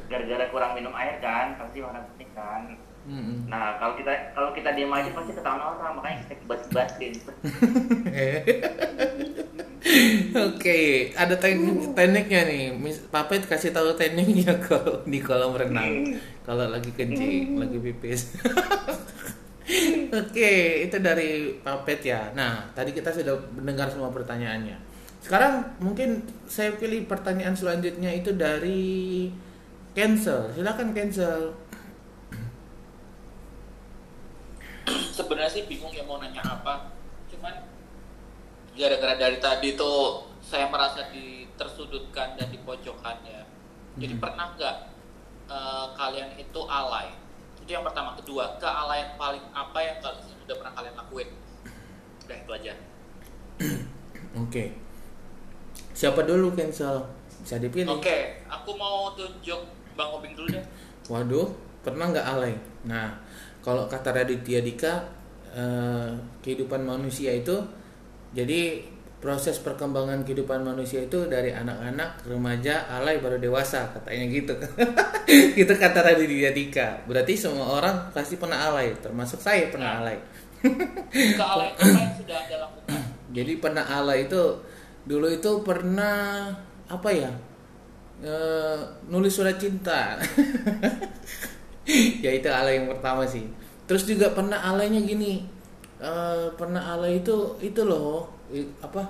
[0.08, 2.62] gara-gara kurang minum air kan, pasti warna kuning kan.
[3.06, 3.46] Mm-mm.
[3.46, 7.13] Nah, kalau kita kalau kita diam aja pasti ketahuan orang, makanya kita kibas-kibasin.
[10.36, 10.80] Oke,
[11.13, 12.63] ada teknik tekniknya nih.
[12.74, 16.18] Mis- Papet kasih tahu tekniknya kalau di kolam renang.
[16.41, 18.34] Kalau lagi kencing, lagi pipis.
[20.20, 20.52] Oke,
[20.86, 22.34] itu dari Papet ya.
[22.34, 24.78] Nah, tadi kita sudah mendengar semua pertanyaannya.
[25.22, 29.30] Sekarang mungkin saya pilih pertanyaan selanjutnya itu dari
[29.94, 30.50] Cancel.
[30.54, 31.54] Silakan Cancel.
[35.15, 36.91] Sebenarnya sih bingung ya mau nanya apa.
[37.32, 37.56] Cuman
[38.75, 43.47] gara-gara dari tadi tuh saya merasa di tersudutkan dan dipojokkan ya.
[43.95, 44.23] Jadi Hmm.
[44.23, 44.78] pernah nggak
[45.45, 47.13] eh, kalian itu alay?
[47.63, 48.17] Itu yang pertama.
[48.17, 51.30] Kedua, kealayan paling apa yang kalian sudah pernah kalian lakuin?
[52.25, 52.73] Udah itu aja.
[54.43, 54.73] Oke.
[55.95, 57.08] Siapa dulu cancel?
[57.39, 57.93] Bisa dipilih.
[57.93, 60.65] Oke, aku mau tunjuk Bang Obing dulu deh.
[61.08, 61.54] Waduh,
[61.86, 62.58] pernah nggak alay?
[62.84, 63.21] Nah,
[63.65, 64.93] kalau kata Raditya Dika,
[65.58, 66.13] eh,
[66.45, 67.58] kehidupan manusia itu
[68.30, 68.86] jadi
[69.17, 74.54] proses perkembangan kehidupan manusia itu dari anak-anak, remaja, alay baru dewasa, katanya gitu.
[75.65, 77.10] itu kata Raditya Dika.
[77.10, 80.21] Berarti semua orang pasti pernah alay, termasuk saya pernah alay.
[81.34, 83.01] Sudah lakukan?
[83.34, 84.62] Jadi pernah alay itu
[85.10, 86.54] dulu itu pernah
[86.86, 87.34] apa ya?
[88.21, 90.21] Eh, nulis surat cinta.
[92.26, 93.45] ya itu alay yang pertama sih.
[93.86, 95.45] Terus juga pernah alaynya gini.
[96.02, 98.28] Eh, pernah alay itu itu loh
[98.82, 99.06] apa?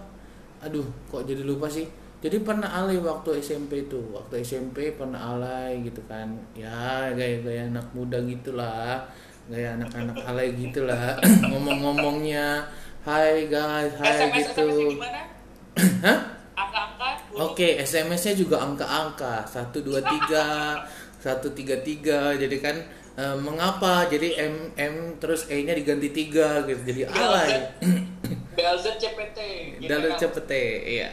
[0.64, 1.88] Aduh, kok jadi lupa sih.
[2.20, 4.02] Jadi pernah alay waktu SMP itu.
[4.12, 6.32] Waktu SMP pernah alay gitu kan.
[6.58, 9.04] Ya, gaya-gaya anak muda gitulah.
[9.46, 11.22] Gaya anak-anak alay gitulah.
[11.52, 12.66] Ngomong-ngomongnya,
[13.06, 14.68] "Hai guys, hai SMS gitu."
[16.06, 16.36] Hah?
[17.36, 19.44] Oke, SMS-nya juga angka-angka.
[19.44, 20.80] 123,
[21.26, 22.38] 133.
[22.38, 22.78] Jadi kan
[23.18, 24.06] eh, mengapa?
[24.06, 26.82] Jadi M M terus E-nya diganti 3 gitu.
[26.86, 27.66] Jadi alay.
[28.54, 29.40] BLZ CPT.
[29.90, 30.22] Dalam GPK.
[30.22, 30.52] cepet
[30.86, 31.10] iya.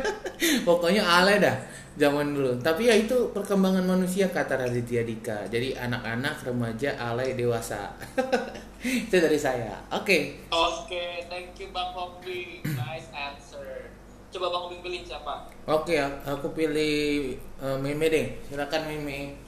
[0.68, 1.56] Pokoknya alay dah
[1.98, 2.54] zaman dulu.
[2.62, 5.50] Tapi ya itu perkembangan manusia kata Raditya Dika.
[5.50, 7.98] Jadi anak-anak, remaja, alay, dewasa.
[9.10, 9.82] itu dari saya.
[9.90, 10.46] Oke.
[10.54, 12.62] Oke, thank you Bang Hobi.
[12.62, 13.90] Nice answer.
[14.28, 15.48] Coba Bang Hobi pilih siapa?
[15.64, 15.96] Oke,
[16.28, 18.26] aku pilih eh, Meme deh.
[18.44, 19.40] Silakan Meme.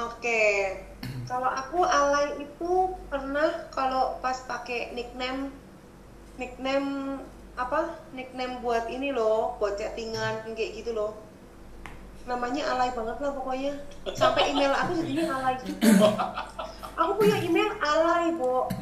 [0.00, 0.40] Oke,
[1.28, 2.72] kalau aku alay itu
[3.12, 5.52] pernah kalau pas pakai nickname
[6.40, 7.20] nickname
[7.58, 8.00] apa?
[8.16, 11.20] Nickname buat ini loh, buat chattingan kayak gitu loh.
[12.24, 13.76] Namanya alay banget lah pokoknya.
[14.16, 16.08] Sampai email aku jadinya alay juga.
[16.96, 18.72] Aku punya email alay, Bo.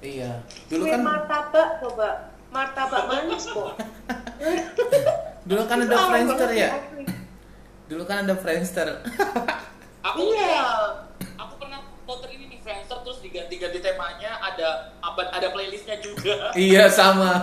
[0.00, 0.40] Iya.
[0.68, 2.33] Dulu Kue kan martabak coba.
[2.54, 3.74] Martabak manis, Bo.
[5.42, 6.70] dulu kan ada Friendster ya.
[7.84, 9.02] Dulu kan ada Friendster.
[10.00, 10.62] Aku Iya.
[11.34, 16.48] aku pernah puter ini nih Friendster terus diganti-ganti temanya ada apa ada playlistnya juga.
[16.54, 17.42] iya sama.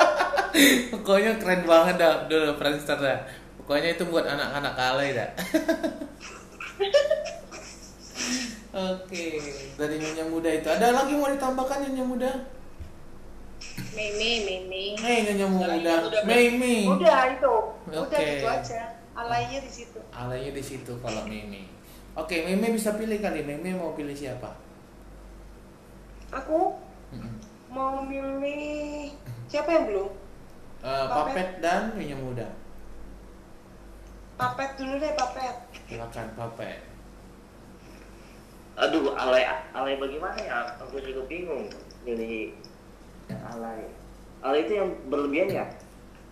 [0.96, 3.18] Pokoknya keren banget dah dulu Friendster dah.
[3.60, 5.28] Pokoknya itu buat anak-anak alay dah.
[8.72, 9.36] Oke,
[9.76, 12.32] dari nyonya muda itu ada lagi mau ditambahkan nyonya muda?
[13.92, 14.84] Mimi, Mimi.
[14.96, 16.76] Hei nyonya muda, Nyonya muda, Mimi.
[16.88, 17.54] Udah itu.
[17.88, 18.16] Udah Oke.
[18.16, 18.82] gitu aja.
[19.12, 20.00] Alaynya di situ.
[20.12, 21.68] Alaynya di situ kalau Mimi.
[22.16, 23.44] Oke, Mimi bisa pilih kali.
[23.44, 24.56] Mimi mau pilih siapa?
[26.32, 26.80] Aku
[27.12, 27.36] Mm-mm.
[27.68, 29.12] mau milih
[29.52, 30.08] siapa yang belum?
[30.82, 32.48] Eh, Papet dan nyonya muda.
[34.40, 35.56] Papet dulu deh, Papet.
[35.86, 36.80] Silakan Papet.
[38.72, 39.44] Aduh, alay
[39.76, 40.58] alay bagaimana ya?
[40.80, 41.68] Aku juga bingung.
[42.08, 42.56] Jadi
[43.32, 43.82] yang alay.
[44.42, 45.66] Alay itu yang berlebihan ya?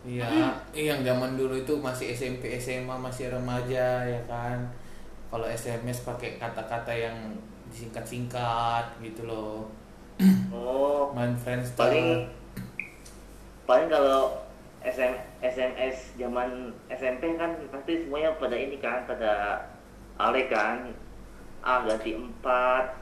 [0.01, 0.29] Iya,
[0.73, 4.57] iya yang zaman dulu itu masih SMP, SMA, masih remaja ya kan.
[5.29, 7.17] Kalau SMS pakai kata-kata yang
[7.71, 9.69] disingkat-singkat gitu loh.
[10.53, 11.81] Oh, Main Friendster.
[11.81, 12.29] paling
[13.65, 14.41] paling kalau
[14.81, 15.13] SM,
[15.45, 19.65] SMS zaman SMP kan pasti semuanya pada ini kan, pada
[20.17, 20.89] alay kan.
[21.61, 23.01] A ganti 4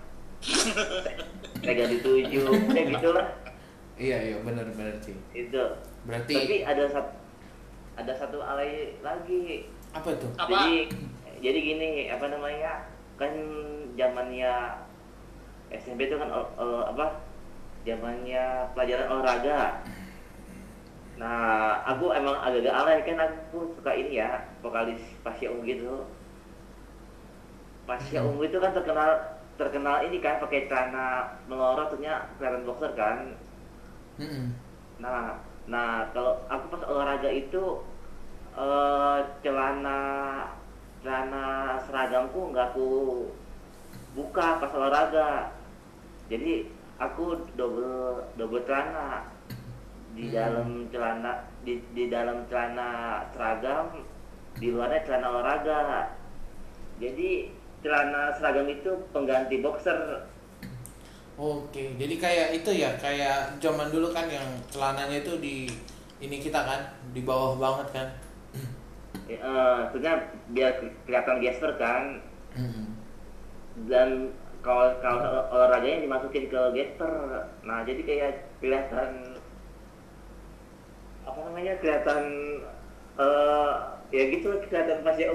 [1.62, 2.26] saya ganti 7
[2.74, 3.26] kayak gitu lah
[3.98, 5.18] Iya, iya benar-benar sih.
[5.34, 5.62] itu
[6.06, 7.12] Berarti tapi ada satu
[7.98, 10.30] ada satu alay lagi apa tuh?
[10.34, 10.46] Apa?
[10.46, 10.72] jadi
[11.38, 12.86] jadi gini apa namanya
[13.18, 13.34] kan
[13.94, 14.54] zamannya
[15.68, 16.54] SMP itu kan ol-
[16.86, 17.26] apa
[17.82, 19.82] zamannya pelajaran olahraga
[21.18, 21.42] nah
[21.84, 26.06] aku emang agak-agak alay kan aku suka ini ya vokalis Pasya Ungu gitu
[27.82, 28.30] Pasya Hmm.
[28.30, 29.10] Ungu itu kan terkenal
[29.58, 33.34] terkenal ini kan pakai celana melorot ternyata kelihatan boxer kan
[34.18, 34.46] Mm-mm.
[34.98, 37.64] Nah, nah kalau aku pas olahraga itu
[38.58, 39.98] eh celana
[41.02, 42.88] celana seragamku nggak aku
[44.16, 45.54] buka pas olahraga.
[46.30, 47.24] Jadi aku
[47.56, 49.24] double double celana
[50.16, 50.34] di Hmm.
[50.34, 51.32] dalam celana
[51.64, 52.88] di di dalam celana
[53.32, 53.86] seragam
[54.60, 55.80] di luarnya celana olahraga.
[57.00, 57.30] Jadi
[57.82, 60.27] celana seragam itu pengganti boxer
[61.38, 64.42] Oke, jadi kayak itu ya, kayak zaman dulu kan yang
[64.74, 65.70] celananya itu di
[66.18, 66.82] ini kita kan
[67.14, 68.08] di bawah banget kan.
[69.30, 70.72] eh, ternyata biar
[71.06, 72.18] kelihatan gesper kan.
[72.58, 72.98] Mm-mm.
[73.86, 74.34] dan
[74.66, 79.38] kalau kalau olahraganya dimasukin ke gesper nah jadi kayak kelihatan
[81.22, 82.22] apa namanya kelihatan
[83.22, 83.74] eh
[84.10, 85.30] ya gitu kelihatan pas ya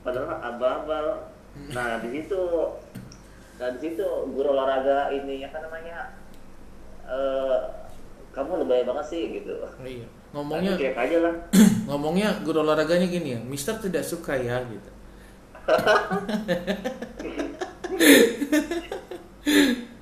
[0.00, 1.06] padahal abal-abal.
[1.76, 2.40] Nah di situ
[3.62, 4.02] nah di situ
[4.34, 6.10] guru olahraga ini apa namanya
[7.06, 7.58] eh
[8.34, 10.02] kamu lebay banget sih gitu Iya.
[10.34, 11.34] ngomongnya kayak aja lah
[11.86, 14.90] ngomongnya guru olahraganya gini ya, Mister tidak suka ya gitu.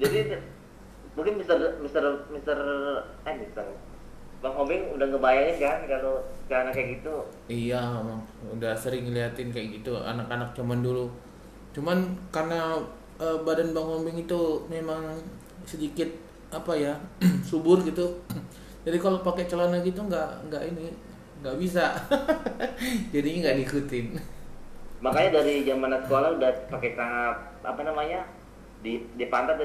[0.00, 0.40] jadi
[1.12, 2.58] mungkin Mister Mister Mister
[3.26, 3.66] eh Mister
[4.40, 7.12] Bang Hobing udah ngebayangin kan kalau karena kayak gitu
[7.44, 11.12] Iya, emang udah sering ngeliatin kayak gitu anak-anak zaman dulu.
[11.76, 12.80] Cuman karena
[13.20, 15.20] eh, badan Bang Ombing itu memang
[15.68, 16.08] sedikit
[16.50, 16.94] apa ya
[17.48, 18.06] subur gitu.
[18.82, 20.88] Jadi kalau pakai celana gitu nggak nggak ini
[21.44, 21.94] nggak bisa.
[23.14, 24.06] Jadinya nggak diikutin.
[25.00, 27.32] makanya dari zaman sekolah udah pakai celana
[27.64, 28.20] apa namanya
[28.84, 29.56] di di pantat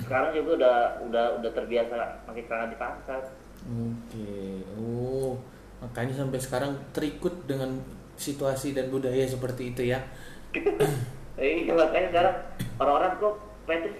[0.00, 0.76] sekarang juga udah
[1.08, 3.24] udah udah terbiasa pakai celana di pantat
[3.60, 5.36] Oke, oh
[5.84, 7.76] makanya sampai sekarang terikut dengan
[8.16, 10.00] situasi dan budaya seperti itu ya.
[11.40, 12.36] eh iya, makanya sekarang
[12.76, 13.90] orang-orang kok pakai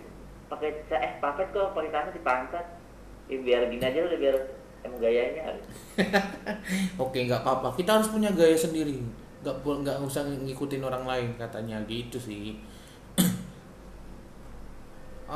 [0.52, 2.66] pakai eh pakai kok pakai celana di pantat
[3.32, 4.36] ya, biar gini aja udah biar
[4.84, 5.42] emang gayanya
[7.02, 7.76] Oke, nggak apa-apa.
[7.76, 9.00] Kita harus punya gaya sendiri.
[9.40, 12.60] Nggak nggak usah ngikutin orang lain katanya gitu sih.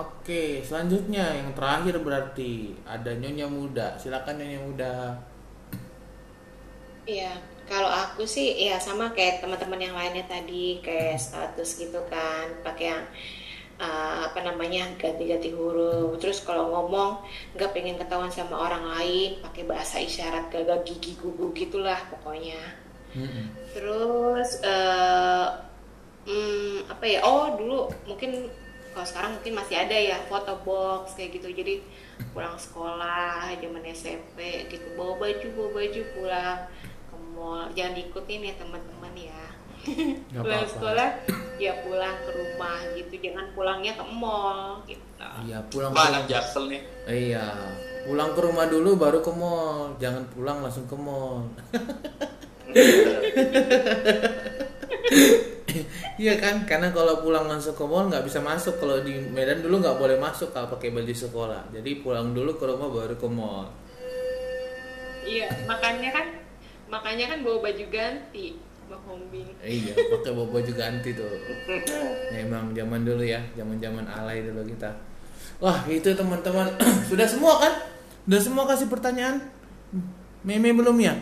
[0.04, 3.96] Oke, selanjutnya yang terakhir berarti ada nyonya muda.
[3.96, 4.94] Silakan nyonya muda.
[7.04, 12.52] Iya, kalau aku sih ya sama kayak teman-teman yang lainnya tadi kayak status gitu kan,
[12.60, 13.04] pakai yang
[13.80, 16.20] uh, apa namanya ganti-ganti huruf.
[16.20, 17.24] Terus kalau ngomong
[17.56, 22.60] nggak pengen ketahuan sama orang lain, pakai bahasa isyarat gagak gigi gugu gitulah pokoknya.
[23.14, 23.46] Mm-mm.
[23.72, 25.46] Terus eh
[26.26, 27.20] hmm, apa ya?
[27.24, 28.50] Oh dulu mungkin
[28.94, 31.50] kalau sekarang mungkin masih ada ya foto box kayak gitu.
[31.50, 31.82] Jadi
[32.30, 36.58] pulang sekolah zaman SMP gitu bawa baju bawa baju pulang
[37.34, 37.66] mall.
[37.74, 39.42] Jangan diikutin ya teman-teman ya.
[40.32, 41.08] Nggak pulang sekolah
[41.60, 43.14] ya pulang ke rumah gitu.
[43.20, 45.02] Jangan pulangnya ke mall gitu.
[45.44, 46.82] Iya, pulang Wah, ke anak jaksel nih.
[47.04, 47.46] Iya,
[48.08, 49.92] pulang ke rumah dulu baru ke mall.
[50.00, 51.44] Jangan pulang langsung ke mall.
[56.14, 58.78] Iya kan, karena kalau pulang langsung ke mall nggak bisa masuk.
[58.78, 61.74] Kalau di Medan dulu nggak boleh masuk kalau pakai baju sekolah.
[61.74, 63.66] Jadi pulang dulu ke rumah baru ke mall.
[65.26, 66.26] Iya, makanya kan
[66.94, 68.46] makanya kan bawa baju ganti.
[68.84, 69.48] Bang Hombing.
[69.64, 71.26] Iya, pakai bawa baju ganti tuh.
[72.30, 74.92] Memang zaman dulu ya, zaman-zaman alay dulu kita.
[75.58, 76.68] Wah, itu teman-teman.
[77.10, 77.72] Sudah semua kan?
[78.28, 79.40] Sudah semua kasih pertanyaan?
[80.44, 81.16] Meme belum ya?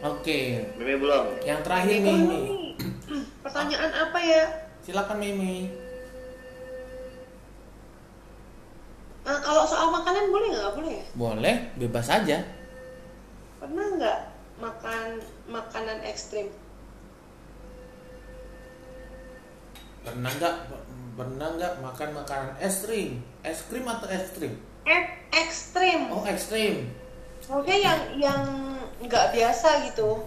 [0.00, 2.14] Oke, Meme belum yang terakhir Meme.
[2.30, 2.46] nih,
[3.44, 4.42] pertanyaan apa ya?
[4.80, 5.74] Silakan Meme.
[9.20, 10.72] Eh, kalau soal makanan boleh nggak?
[10.78, 11.04] Boleh ya?
[11.18, 12.38] Boleh, bebas aja.
[13.60, 15.18] Pernah nggak makan
[15.48, 16.52] makanan ekstrim?
[20.04, 20.56] Pernah nggak
[21.16, 23.24] pernah nggak makan makanan es krim?
[23.44, 24.54] Es krim atau es krim?
[24.84, 26.08] Eh, ekstrim.
[26.08, 26.88] Oh, ekstrim.
[27.48, 28.40] Oke, yang yang
[29.00, 30.24] nggak biasa gitu.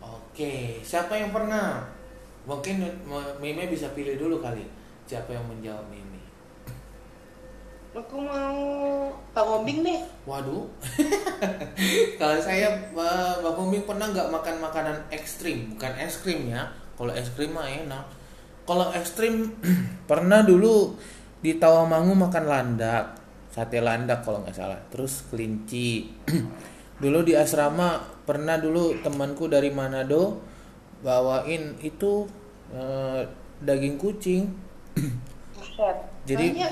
[0.00, 1.84] Oke, siapa yang pernah?
[2.48, 2.84] Mungkin
[3.40, 4.64] Meme bisa pilih dulu kali.
[5.08, 6.11] Siapa yang menjawab Meme?
[7.92, 8.56] Aku mau
[9.36, 10.00] Bang Ombing deh.
[10.24, 10.64] Waduh.
[12.20, 16.72] Kalau saya eh, Bang Huming pernah nggak makan makanan ekstrim, bukan es krim ya.
[16.96, 18.08] Kalau es krim mah enak.
[18.64, 19.52] Kalau ekstrim
[20.10, 20.96] pernah dulu
[21.44, 23.12] di Tawamangu makan landak,
[23.52, 24.80] sate landak kalau nggak salah.
[24.88, 26.16] Terus kelinci.
[27.02, 30.40] dulu di asrama pernah dulu temanku dari Manado
[31.04, 32.24] bawain itu
[32.72, 33.28] eh,
[33.60, 34.48] daging kucing.
[36.22, 36.68] Jadi ya,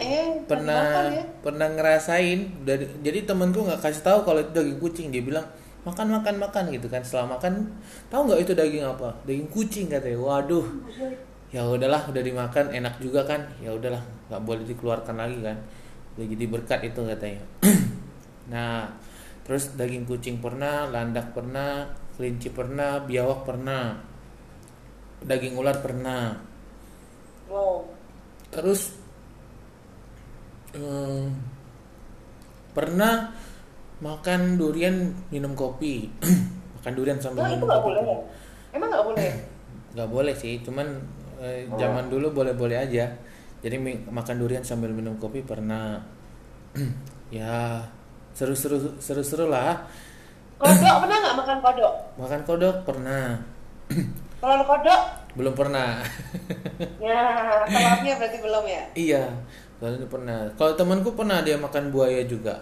[0.46, 1.24] pernah makan ya.
[1.42, 5.06] pernah ngerasain dari jadi temanku nggak kasih tahu kalau itu daging kucing.
[5.10, 5.46] Dia bilang
[5.82, 7.02] makan makan makan gitu kan.
[7.02, 7.74] Setelah makan
[8.06, 9.08] tahu nggak itu daging apa?
[9.26, 10.18] Daging kucing katanya.
[10.22, 10.66] Waduh
[11.50, 13.42] ya udahlah udah dimakan enak juga kan.
[13.58, 15.58] Ya udahlah nggak boleh dikeluarkan lagi kan.
[16.14, 17.42] Udah jadi berkat itu katanya.
[18.50, 18.82] Nah
[19.46, 21.86] terus daging kucing pernah landak pernah
[22.18, 23.94] kelinci pernah biawak pernah
[25.24, 26.38] daging ular pernah.
[27.50, 27.82] Wow.
[28.54, 28.99] terus
[30.72, 31.24] eh,
[32.70, 33.30] pernah
[34.00, 36.08] makan durian minum kopi.
[36.80, 37.88] Makan durian sambil Nah, itu minum nggak kopi.
[37.92, 38.02] boleh?
[38.08, 38.18] Ya?
[38.72, 39.30] Emang nggak boleh?
[39.94, 40.86] nggak boleh sih cuman
[41.42, 43.04] eh, zaman dulu boleh boleh aja.
[43.60, 43.76] Jadi
[44.08, 46.00] makan durian sambil minum kopi pernah.
[47.30, 47.78] Ya
[48.34, 49.86] seru seru seru seru lah.
[50.58, 51.94] Kodok pernah nggak makan kodok?
[52.18, 53.38] makan kodok pernah.
[54.42, 55.02] Telur kodok?
[55.38, 56.02] Belum pernah.
[56.98, 57.22] Ya
[57.70, 58.82] telurnya berarti belum ya?
[58.98, 59.22] Iya
[59.80, 62.60] kalau pernah kalau temanku pernah dia makan buaya juga.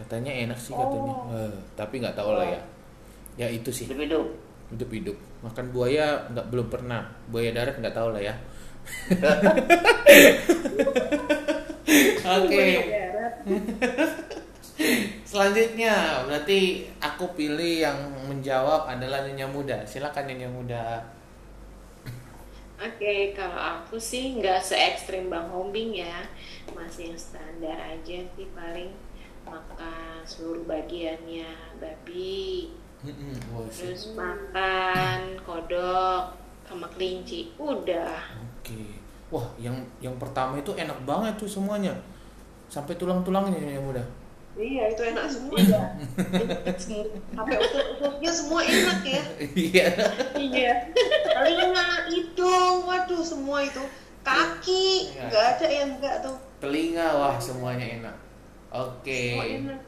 [0.00, 1.14] Katanya enak sih katanya.
[1.36, 2.60] Eh, tapi nggak tahu lah ya.
[3.36, 3.84] Ya itu sih.
[3.86, 4.26] Hidup-hidup
[4.72, 4.88] hidup.
[4.90, 7.04] Hidup makan buaya nggak belum pernah.
[7.28, 8.34] Buaya darat nggak tahu lah ya.
[12.40, 12.66] Oke.
[15.28, 19.84] Selanjutnya berarti aku pilih yang menjawab adalah nyonya muda.
[19.84, 20.82] Silakan nyonya muda
[22.74, 26.26] Oke, kalau aku sih nggak se ekstrim Bang Hombing ya,
[26.74, 28.90] masih yang standar aja sih paling
[29.46, 32.74] makan seluruh bagiannya babi,
[33.70, 36.34] terus makan kodok
[36.66, 38.18] sama kelinci, udah.
[38.42, 38.98] Oke.
[39.30, 41.94] Wah, yang yang pertama itu enak banget tuh semuanya.
[42.66, 44.02] Sampai tulang-tulangnya yang muda.
[44.54, 45.82] Iya itu enak semua ya
[47.34, 49.22] sampai usus-ususnya semua enak ya
[49.54, 49.86] Iya.
[50.36, 50.72] iya
[51.26, 53.82] telinga hidung waduh semua itu
[54.22, 55.26] kaki Iya.
[55.28, 58.16] nggak ada yang enggak tuh Telinga wah semuanya enak.
[58.72, 59.36] Oke.
[59.36, 59.80] semua enak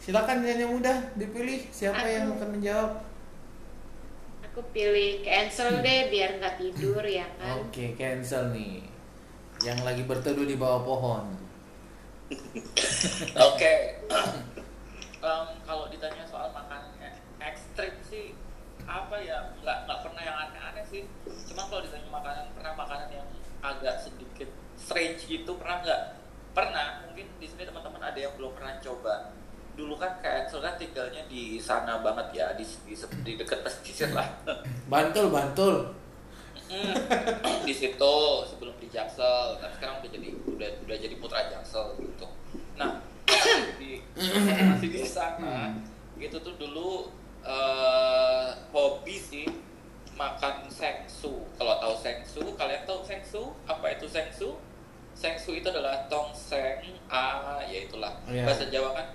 [0.00, 3.04] Silakan yang muda dipilih siapa yang akan menjawab.
[4.48, 7.60] Aku pilih cancel deh biar nggak tidur ya kan.
[7.62, 8.80] Oke, cancel nih.
[9.60, 11.28] Yang lagi berteduh di bawah pohon.
[13.50, 13.74] Oke.
[15.20, 18.32] Em, kalau ditanya soal makanan ek- ekstrim sih
[18.88, 21.02] apa ya nggak nggak pernah yang aneh-aneh sih.
[21.50, 23.26] Cuma kalau ditanya makanan pernah makanan yang
[23.60, 24.48] agak sedikit
[24.80, 26.02] strange gitu pernah nggak?
[26.56, 26.88] Pernah.
[27.10, 29.36] Mungkin di sini teman-teman ada yang belum pernah coba.
[29.78, 34.10] Dulu kan kayak Ansel kan tinggalnya di sana banget ya di di, di dekat pesisir
[34.10, 34.26] lah.
[34.90, 35.94] Bantul, bantul.
[36.70, 36.94] Hmm,
[37.66, 38.16] di situ
[38.46, 42.26] sebelum di Jaksel, tapi sekarang udah jadi udah udah jadi putra Jaksel gitu.
[42.78, 43.02] Nah,
[43.82, 45.74] di masih di sana,
[46.14, 47.10] itu tuh dulu
[47.42, 49.46] eh, hobi sih
[50.14, 51.42] makan sengsu.
[51.58, 53.50] Kalau tahu sengsu, kalian tahu sengsu?
[53.66, 54.54] Apa itu sengsu?
[55.10, 58.46] Sengsu itu adalah tongseng, ah, ya itulah Iya.
[58.46, 59.06] bahasa Jawa kan.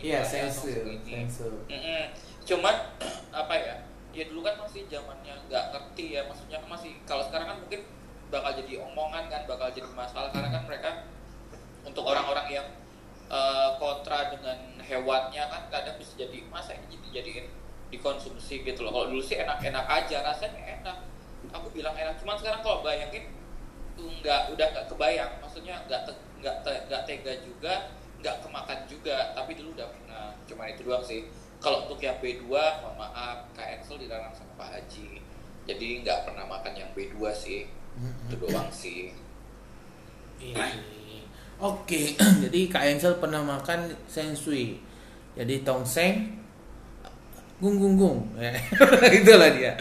[0.00, 1.28] Iya, ya, ini.
[1.28, 1.48] sensu.
[1.68, 2.04] Mm-mm.
[2.46, 2.72] Cuman
[4.14, 4.24] ya?
[4.30, 7.80] Dulu kan masih zamannya nggak ngerti ya, maksudnya kan masih kalau sekarang kan mungkin
[8.30, 10.90] bakal jadi omongan kan, bakal jadi masalah karena kan mereka
[11.82, 12.66] untuk orang-orang yang
[13.30, 17.46] eh, kontra dengan hewannya kan kadang bisa jadi masa ini jadi jadiin
[17.90, 18.94] dikonsumsi gitu loh.
[18.94, 20.96] Kalau dulu sih enak-enak aja, rasanya enak.
[21.50, 23.34] Aku bilang enak, cuman sekarang kalau bayangin
[23.98, 26.06] nggak udah nggak kebayang, maksudnya nggak
[26.40, 27.74] nggak te- nggak tega juga,
[28.22, 30.26] nggak kemakan juga, tapi dulu udah pernah.
[30.46, 31.26] Cuma itu doang sih.
[31.60, 35.20] Kalau untuk yang B2, mohon maaf, Kak Ensel dilarang sama Pak Haji.
[35.68, 37.68] Jadi nggak pernah makan yang B2 sih.
[38.26, 39.12] Itu doang sih.
[40.40, 40.72] Iya.
[41.60, 42.16] Oke,
[42.48, 44.80] jadi Kak Ensel pernah makan sensui.
[45.36, 46.40] Jadi tongseng
[47.60, 48.18] gung gung gung.
[48.40, 48.56] Ya,
[49.20, 49.76] Itulah dia.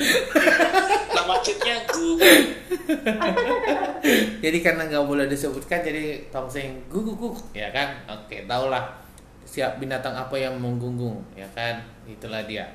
[1.16, 2.60] Nama cheatnya Google.
[4.44, 8.02] Jadi karena nggak boleh disebutkan jadi tongseng guguk ya kan?
[8.08, 9.09] Oke, tahulah
[9.50, 11.82] siap binatang apa yang menggunggung ya kan?
[12.06, 12.70] Itulah dia.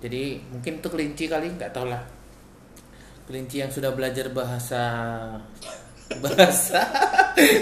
[0.00, 2.00] Jadi mungkin itu kelinci kali nggak tahu lah.
[3.28, 4.80] Kelinci yang sudah belajar bahasa
[6.24, 6.80] bahasa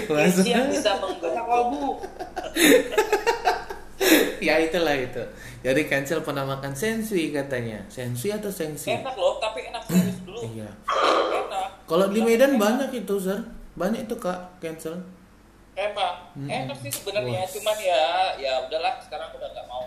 [0.07, 1.43] bahasa Kelinci yang bisa menggonggong.
[1.43, 1.87] kolbu
[4.47, 5.23] ya itulah itu.
[5.65, 7.83] Jadi cancel pernah makan sensui katanya.
[7.91, 8.93] Sensui atau sengsi?
[8.93, 10.39] Enak loh, tapi enak serius dulu.
[10.47, 10.69] Iya.
[10.87, 11.67] Enak.
[11.89, 13.41] Kalau di Medan banyak itu, Sir.
[13.75, 15.01] Banyak itu Kak cancel.
[15.77, 16.49] Emang Mm-mm.
[16.49, 18.01] enak sih sebenarnya, cuman ya
[18.35, 19.85] ya udahlah sekarang udah nggak mau.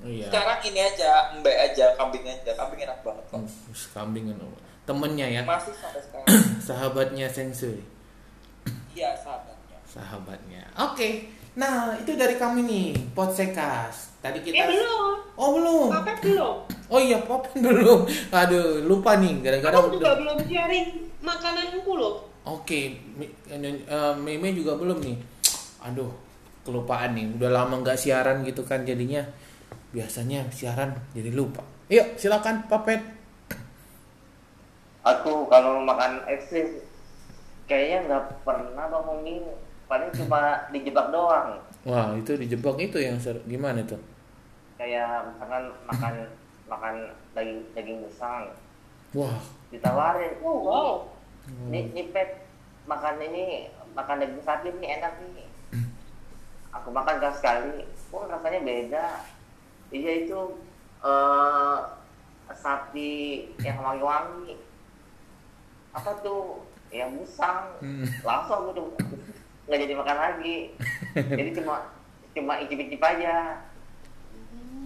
[0.00, 0.24] Oh, iya.
[0.26, 3.36] Sekarang ini aja, mbak aja, kambing aja, kambing enak banget kok.
[3.36, 3.44] Oh,
[3.92, 4.40] kambing kan.
[4.82, 5.42] Temennya ya.
[5.44, 6.26] Masih sampai sekarang.
[6.66, 7.84] sahabatnya Sensui
[8.96, 9.78] Iya sahabatnya.
[9.84, 11.08] sahabatnya oke
[11.50, 16.56] nah itu dari kami nih Podsekas tadi eh kita belum oh belum Papet belum
[16.86, 22.29] oh iya Popin belum aduh lupa nih gara-gara aku juga udah- belum sharing makananku loh
[22.54, 22.80] oke
[23.18, 25.16] Mi- eh, Meme juga belum nih.
[25.86, 26.10] Aduh
[26.66, 27.26] kelupaan nih.
[27.38, 29.22] Udah lama nggak siaran gitu kan jadinya.
[29.94, 31.62] Biasanya siaran jadi lupa.
[31.90, 33.00] Yuk silakan Papet.
[35.00, 36.84] Aku kalau makan ekstrim
[37.64, 39.36] kayaknya nggak pernah bang Umi.
[39.90, 41.58] Paling cuma dijebak doang.
[41.80, 43.96] wah itu dijebak itu yang ser- gimana tuh?
[44.76, 46.14] Kayak misalkan makan
[46.68, 46.94] makan
[47.34, 48.52] daging daging besar
[49.16, 49.40] wah.
[49.72, 50.90] Ditawarin, oh wow
[51.70, 52.46] nih nih Pep
[52.86, 55.48] makan ini makan daging sapi ini enak nih.
[56.70, 57.82] Aku makan kan sekali,
[58.14, 59.06] oh rasanya beda.
[59.90, 60.40] Iya itu
[61.02, 61.78] eh
[62.54, 63.10] sapi
[63.62, 64.58] yang wangi-wangi.
[65.94, 66.66] Apa tuh?
[66.90, 67.78] Yang musang.
[67.82, 68.06] Hmm.
[68.26, 68.88] Langsung aku tuh
[69.66, 70.56] nggak jadi makan lagi.
[71.14, 71.90] jadi cuma
[72.34, 73.62] cuma icip-icip aja.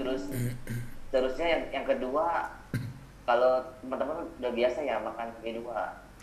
[0.01, 0.29] Terus
[1.15, 2.51] terusnya yang, yang kedua
[3.25, 5.65] kalau teman-teman udah biasa ya makan B2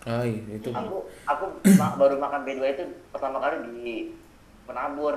[0.04, 0.70] oh iya itu.
[0.70, 1.46] Aku aku
[1.76, 3.96] ma- baru makan B2 itu pertama kali di
[4.64, 5.14] penabur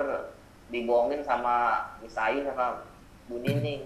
[0.67, 2.85] dibohongin sama Misayu sama
[3.27, 3.85] Bu Nining.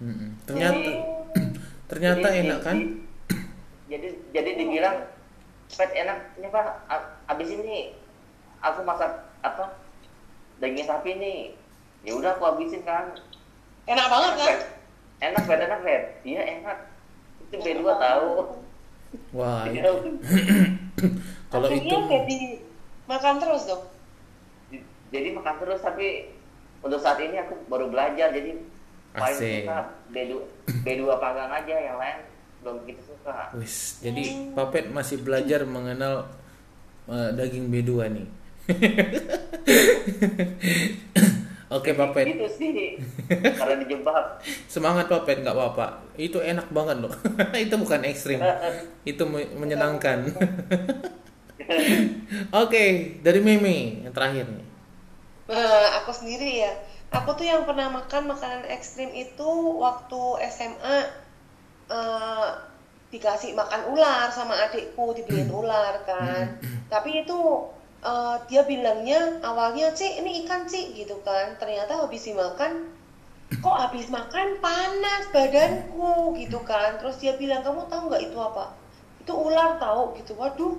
[0.00, 0.32] Mm-mm.
[0.42, 1.04] ternyata Jadi-
[1.90, 2.76] ternyata jadi- enak kan?
[3.86, 4.96] jadi- jadi dibilang
[5.70, 6.66] pet enak ini pak.
[6.86, 7.94] A- abis ini
[8.58, 9.76] aku masak apa
[10.58, 11.38] daging sapi nih.
[12.00, 13.12] Ya udah aku habisin kan.
[13.84, 14.58] Enak banget kan?
[15.22, 16.78] Enak pet enak pet iya enak.
[17.42, 18.28] Itu B2 tahu
[19.34, 19.86] wah itu.
[21.52, 22.38] kalau itu jadi
[23.10, 23.82] makan terus dong.
[25.10, 26.30] jadi makan terus tapi
[26.80, 28.54] untuk saat ini aku baru belajar jadi
[29.10, 29.78] paling suka
[30.14, 30.32] B2
[30.86, 32.22] B2 panggang aja yang lain
[32.60, 33.50] belum begitu suka.
[33.58, 36.30] Wis jadi Papet masih belajar mengenal
[37.10, 38.28] eh, daging B2 nih
[41.70, 42.98] Oke Papet gitu sih
[43.58, 46.02] karena dijebak Semangat Papet nggak apa-apa.
[46.18, 47.14] Itu enak banget loh.
[47.64, 48.42] itu bukan ekstrim.
[49.06, 50.26] itu me- menyenangkan.
[52.50, 54.66] Oke, dari Meme yang terakhir nih.
[55.50, 56.72] Eh, aku sendiri ya.
[57.10, 60.98] Aku tuh yang pernah makan makanan ekstrim itu waktu SMA
[61.90, 62.48] eh,
[63.10, 66.58] dikasih makan ular sama adikku dibeliin ular kan.
[66.92, 67.38] Tapi itu
[68.04, 71.56] eh, dia bilangnya awalnya sih ini ikan sih gitu kan.
[71.60, 72.92] Ternyata habis dimakan
[73.50, 76.98] kok habis makan panas badanku gitu kan.
[77.00, 78.72] Terus dia bilang kamu tahu nggak itu apa?
[79.20, 80.32] Itu ular tahu gitu.
[80.38, 80.78] Waduh,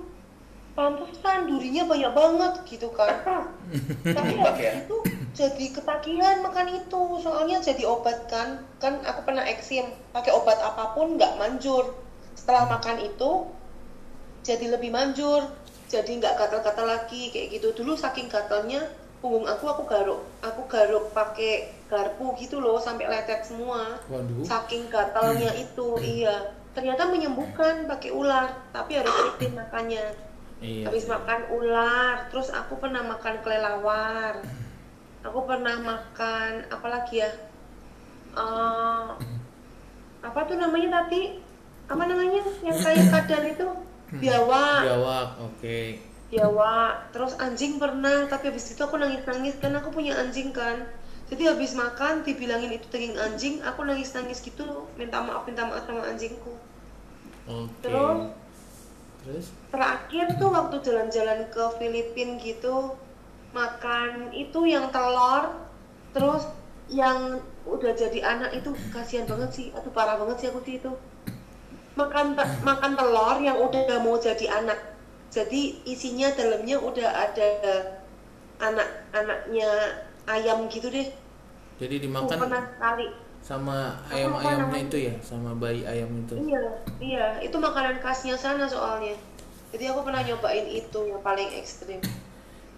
[0.73, 3.15] pantesan durinya banyak banget gitu kan.
[4.17, 4.73] Tapi habis ya?
[4.85, 4.97] itu
[5.31, 10.91] jadi ketagihan makan itu soalnya jadi obat kan kan aku pernah eksim pakai obat apa
[10.91, 11.95] pun nggak manjur
[12.35, 13.47] setelah makan itu
[14.43, 15.47] jadi lebih manjur
[15.91, 17.75] jadi nggak gatal-gatal lagi kayak gitu.
[17.75, 18.79] Dulu saking gatalnya
[19.19, 23.99] punggung aku aku garuk aku garuk pakai garpu gitu loh sampai lecet semua.
[24.07, 24.47] Waduh.
[24.47, 26.55] saking gatalnya itu iya.
[26.71, 30.07] Ternyata menyembuhkan pakai ular tapi harus rutin makannya.
[30.61, 30.93] Iya.
[30.93, 34.39] habis makan ular terus aku pernah makan kelelawar.
[35.21, 37.29] Aku pernah makan apa lagi ya
[38.31, 39.07] Eh,
[40.23, 41.35] apa tuh namanya tadi?
[41.91, 42.39] Apa namanya?
[42.63, 43.67] Yang kayak kadal itu
[44.19, 45.27] biawak Jawab.
[45.47, 45.79] Oke.
[46.31, 50.87] biawak terus anjing pernah tapi habis itu aku nangis nangis karena aku punya anjing kan
[51.31, 55.83] jadi habis makan dibilangin itu daging anjing aku nangis nangis gitu minta maaf minta maaf
[55.87, 56.55] sama anjingku
[57.47, 57.71] Oke.
[57.83, 58.21] Terus?
[59.21, 59.45] Terus?
[59.71, 62.97] terakhir tuh waktu jalan-jalan ke Filipina gitu
[63.53, 65.67] makan itu yang telur
[66.15, 66.43] terus
[66.91, 70.91] yang udah jadi anak itu kasihan banget sih atau parah banget sih aku sih itu
[71.99, 74.79] makan te- makan telur yang udah mau jadi anak
[75.31, 77.49] jadi isinya dalamnya udah ada
[78.61, 79.69] anak-anaknya
[80.27, 81.07] ayam gitu deh
[81.81, 83.07] Jadi aku dimakan pernah sekali
[83.41, 83.77] sama
[84.13, 86.37] ayam-ayamnya itu ya, sama bayi ayam itu.
[86.45, 86.61] Iya,
[87.07, 89.15] iya, itu makanan khasnya sana soalnya.
[89.71, 92.01] Jadi aku pernah nyobain itu yang paling ekstrim.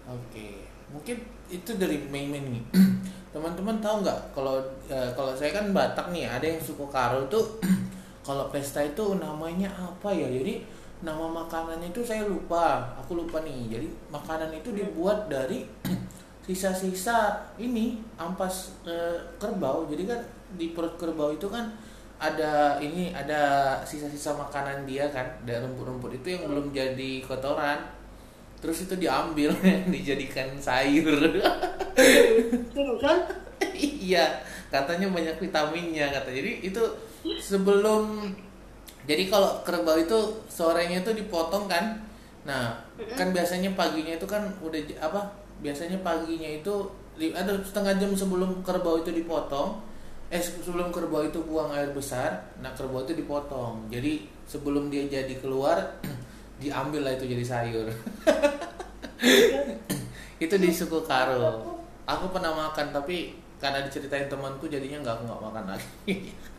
[0.04, 1.16] Oke, mungkin
[1.48, 2.64] itu dari main-main nih.
[3.34, 7.58] Teman-teman tahu nggak kalau eh, kalau saya kan Batak nih, ada yang suku Karo tuh
[8.24, 10.26] kalau pesta itu namanya apa ya?
[10.26, 10.64] Jadi
[11.04, 13.78] nama makanannya itu saya lupa, aku lupa nih.
[13.78, 15.68] Jadi makanan itu dibuat dari
[16.46, 19.84] sisa-sisa ini ampas eh, kerbau.
[19.86, 20.20] Jadi kan
[20.56, 21.68] di perut kerbau itu kan
[22.16, 27.94] ada ini ada sisa-sisa makanan dia kan, ada rumput-rumput itu yang belum jadi kotoran
[28.64, 29.52] terus itu diambil
[29.92, 31.20] dijadikan sayur
[32.72, 33.18] Seriusan?
[34.08, 34.40] iya
[34.72, 36.80] katanya banyak vitaminnya kata jadi itu
[37.40, 38.32] sebelum
[39.04, 40.16] jadi kalau kerbau itu
[40.48, 42.00] sorenya itu dipotong kan?
[42.48, 42.76] Nah
[43.16, 45.28] kan biasanya paginya itu kan udah apa?
[45.60, 46.88] Biasanya paginya itu
[47.32, 49.78] ada setengah jam sebelum kerbau itu dipotong
[50.32, 53.92] eh sebelum kerbau itu buang air besar nah kerbau itu dipotong.
[53.92, 56.00] Jadi sebelum dia jadi keluar
[56.62, 57.88] diambil lah itu jadi sayur.
[60.34, 61.80] Itu di suku Karo.
[62.04, 63.32] Aku pernah makan tapi
[63.64, 65.88] karena diceritain temanku jadinya nggak aku nggak makan lagi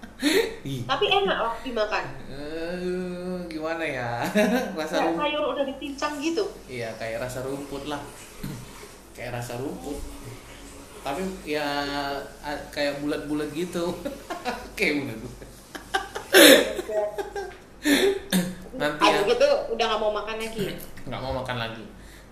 [0.86, 2.06] Tapi enak loh dimakan.
[2.28, 4.24] eh, gimana ya?
[4.80, 5.22] Rasa Kayak rumput.
[5.22, 6.44] sayur udah ditincang gitu.
[6.66, 8.00] iya kayak rasa rumput lah.
[9.16, 9.96] Kayak rasa rumput.
[11.02, 11.68] Tapi ya
[12.70, 13.92] kayak bulat-bulat gitu.
[14.80, 15.20] Kayak bulat
[18.76, 19.24] nanti ya.
[19.24, 20.66] gitu udah nggak mau makan lagi.
[21.08, 21.86] nggak mau makan lagi.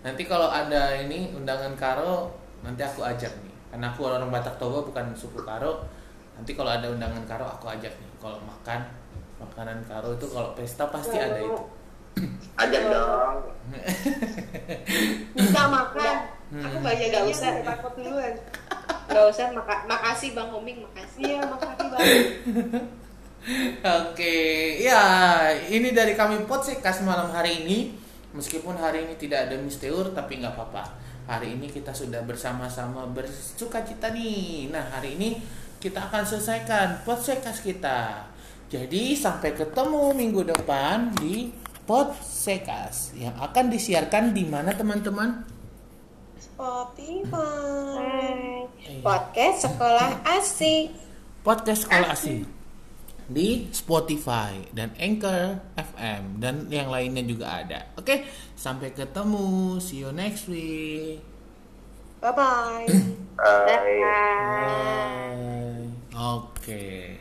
[0.04, 2.32] Nanti kalau ada ini undangan karo
[2.62, 3.54] nanti aku ajak nih.
[3.72, 5.84] Karena aku orang Batak Toba bukan suku karo
[6.34, 8.82] nanti kalau ada undangan karo aku ajak nih kalau makan
[9.38, 11.64] makanan karo itu kalau pesta pasti ada itu
[12.54, 13.38] Ajak dong.
[15.34, 16.16] Bisa makan.
[16.54, 16.86] Aku Hmm.
[16.86, 18.38] banyak Gak usah takut duluan.
[19.10, 19.50] Gak usah.
[19.50, 21.26] Maka makasih Bang Homing, makasih.
[21.26, 22.26] Iya, makasih banget.
[24.06, 24.38] Oke,
[24.80, 25.02] ya
[25.68, 27.98] ini dari kami Podsekas malam hari ini.
[28.32, 30.86] Meskipun hari ini tidak ada Misteur, tapi nggak apa-apa.
[31.28, 34.70] Hari ini kita sudah bersama-sama bersuka cita nih.
[34.72, 35.42] Nah hari ini
[35.84, 38.32] kita akan selesaikan Podsekas kita.
[38.72, 41.52] Jadi sampai ketemu minggu depan di
[41.84, 45.44] Podsekas yang akan disiarkan di mana teman-teman?
[46.40, 47.44] Spotify.
[49.04, 50.96] Podcast sekolah asik.
[51.44, 52.48] podcast sekolah asing
[53.28, 57.92] di Spotify dan Anchor FM dan yang lainnya juga ada.
[58.00, 58.24] Oke,
[58.56, 59.76] sampai ketemu.
[59.84, 61.33] See you next week.
[62.24, 62.88] Bye bye.
[63.38, 64.16] Bye.
[64.62, 65.90] Bye.
[66.16, 67.20] Oke.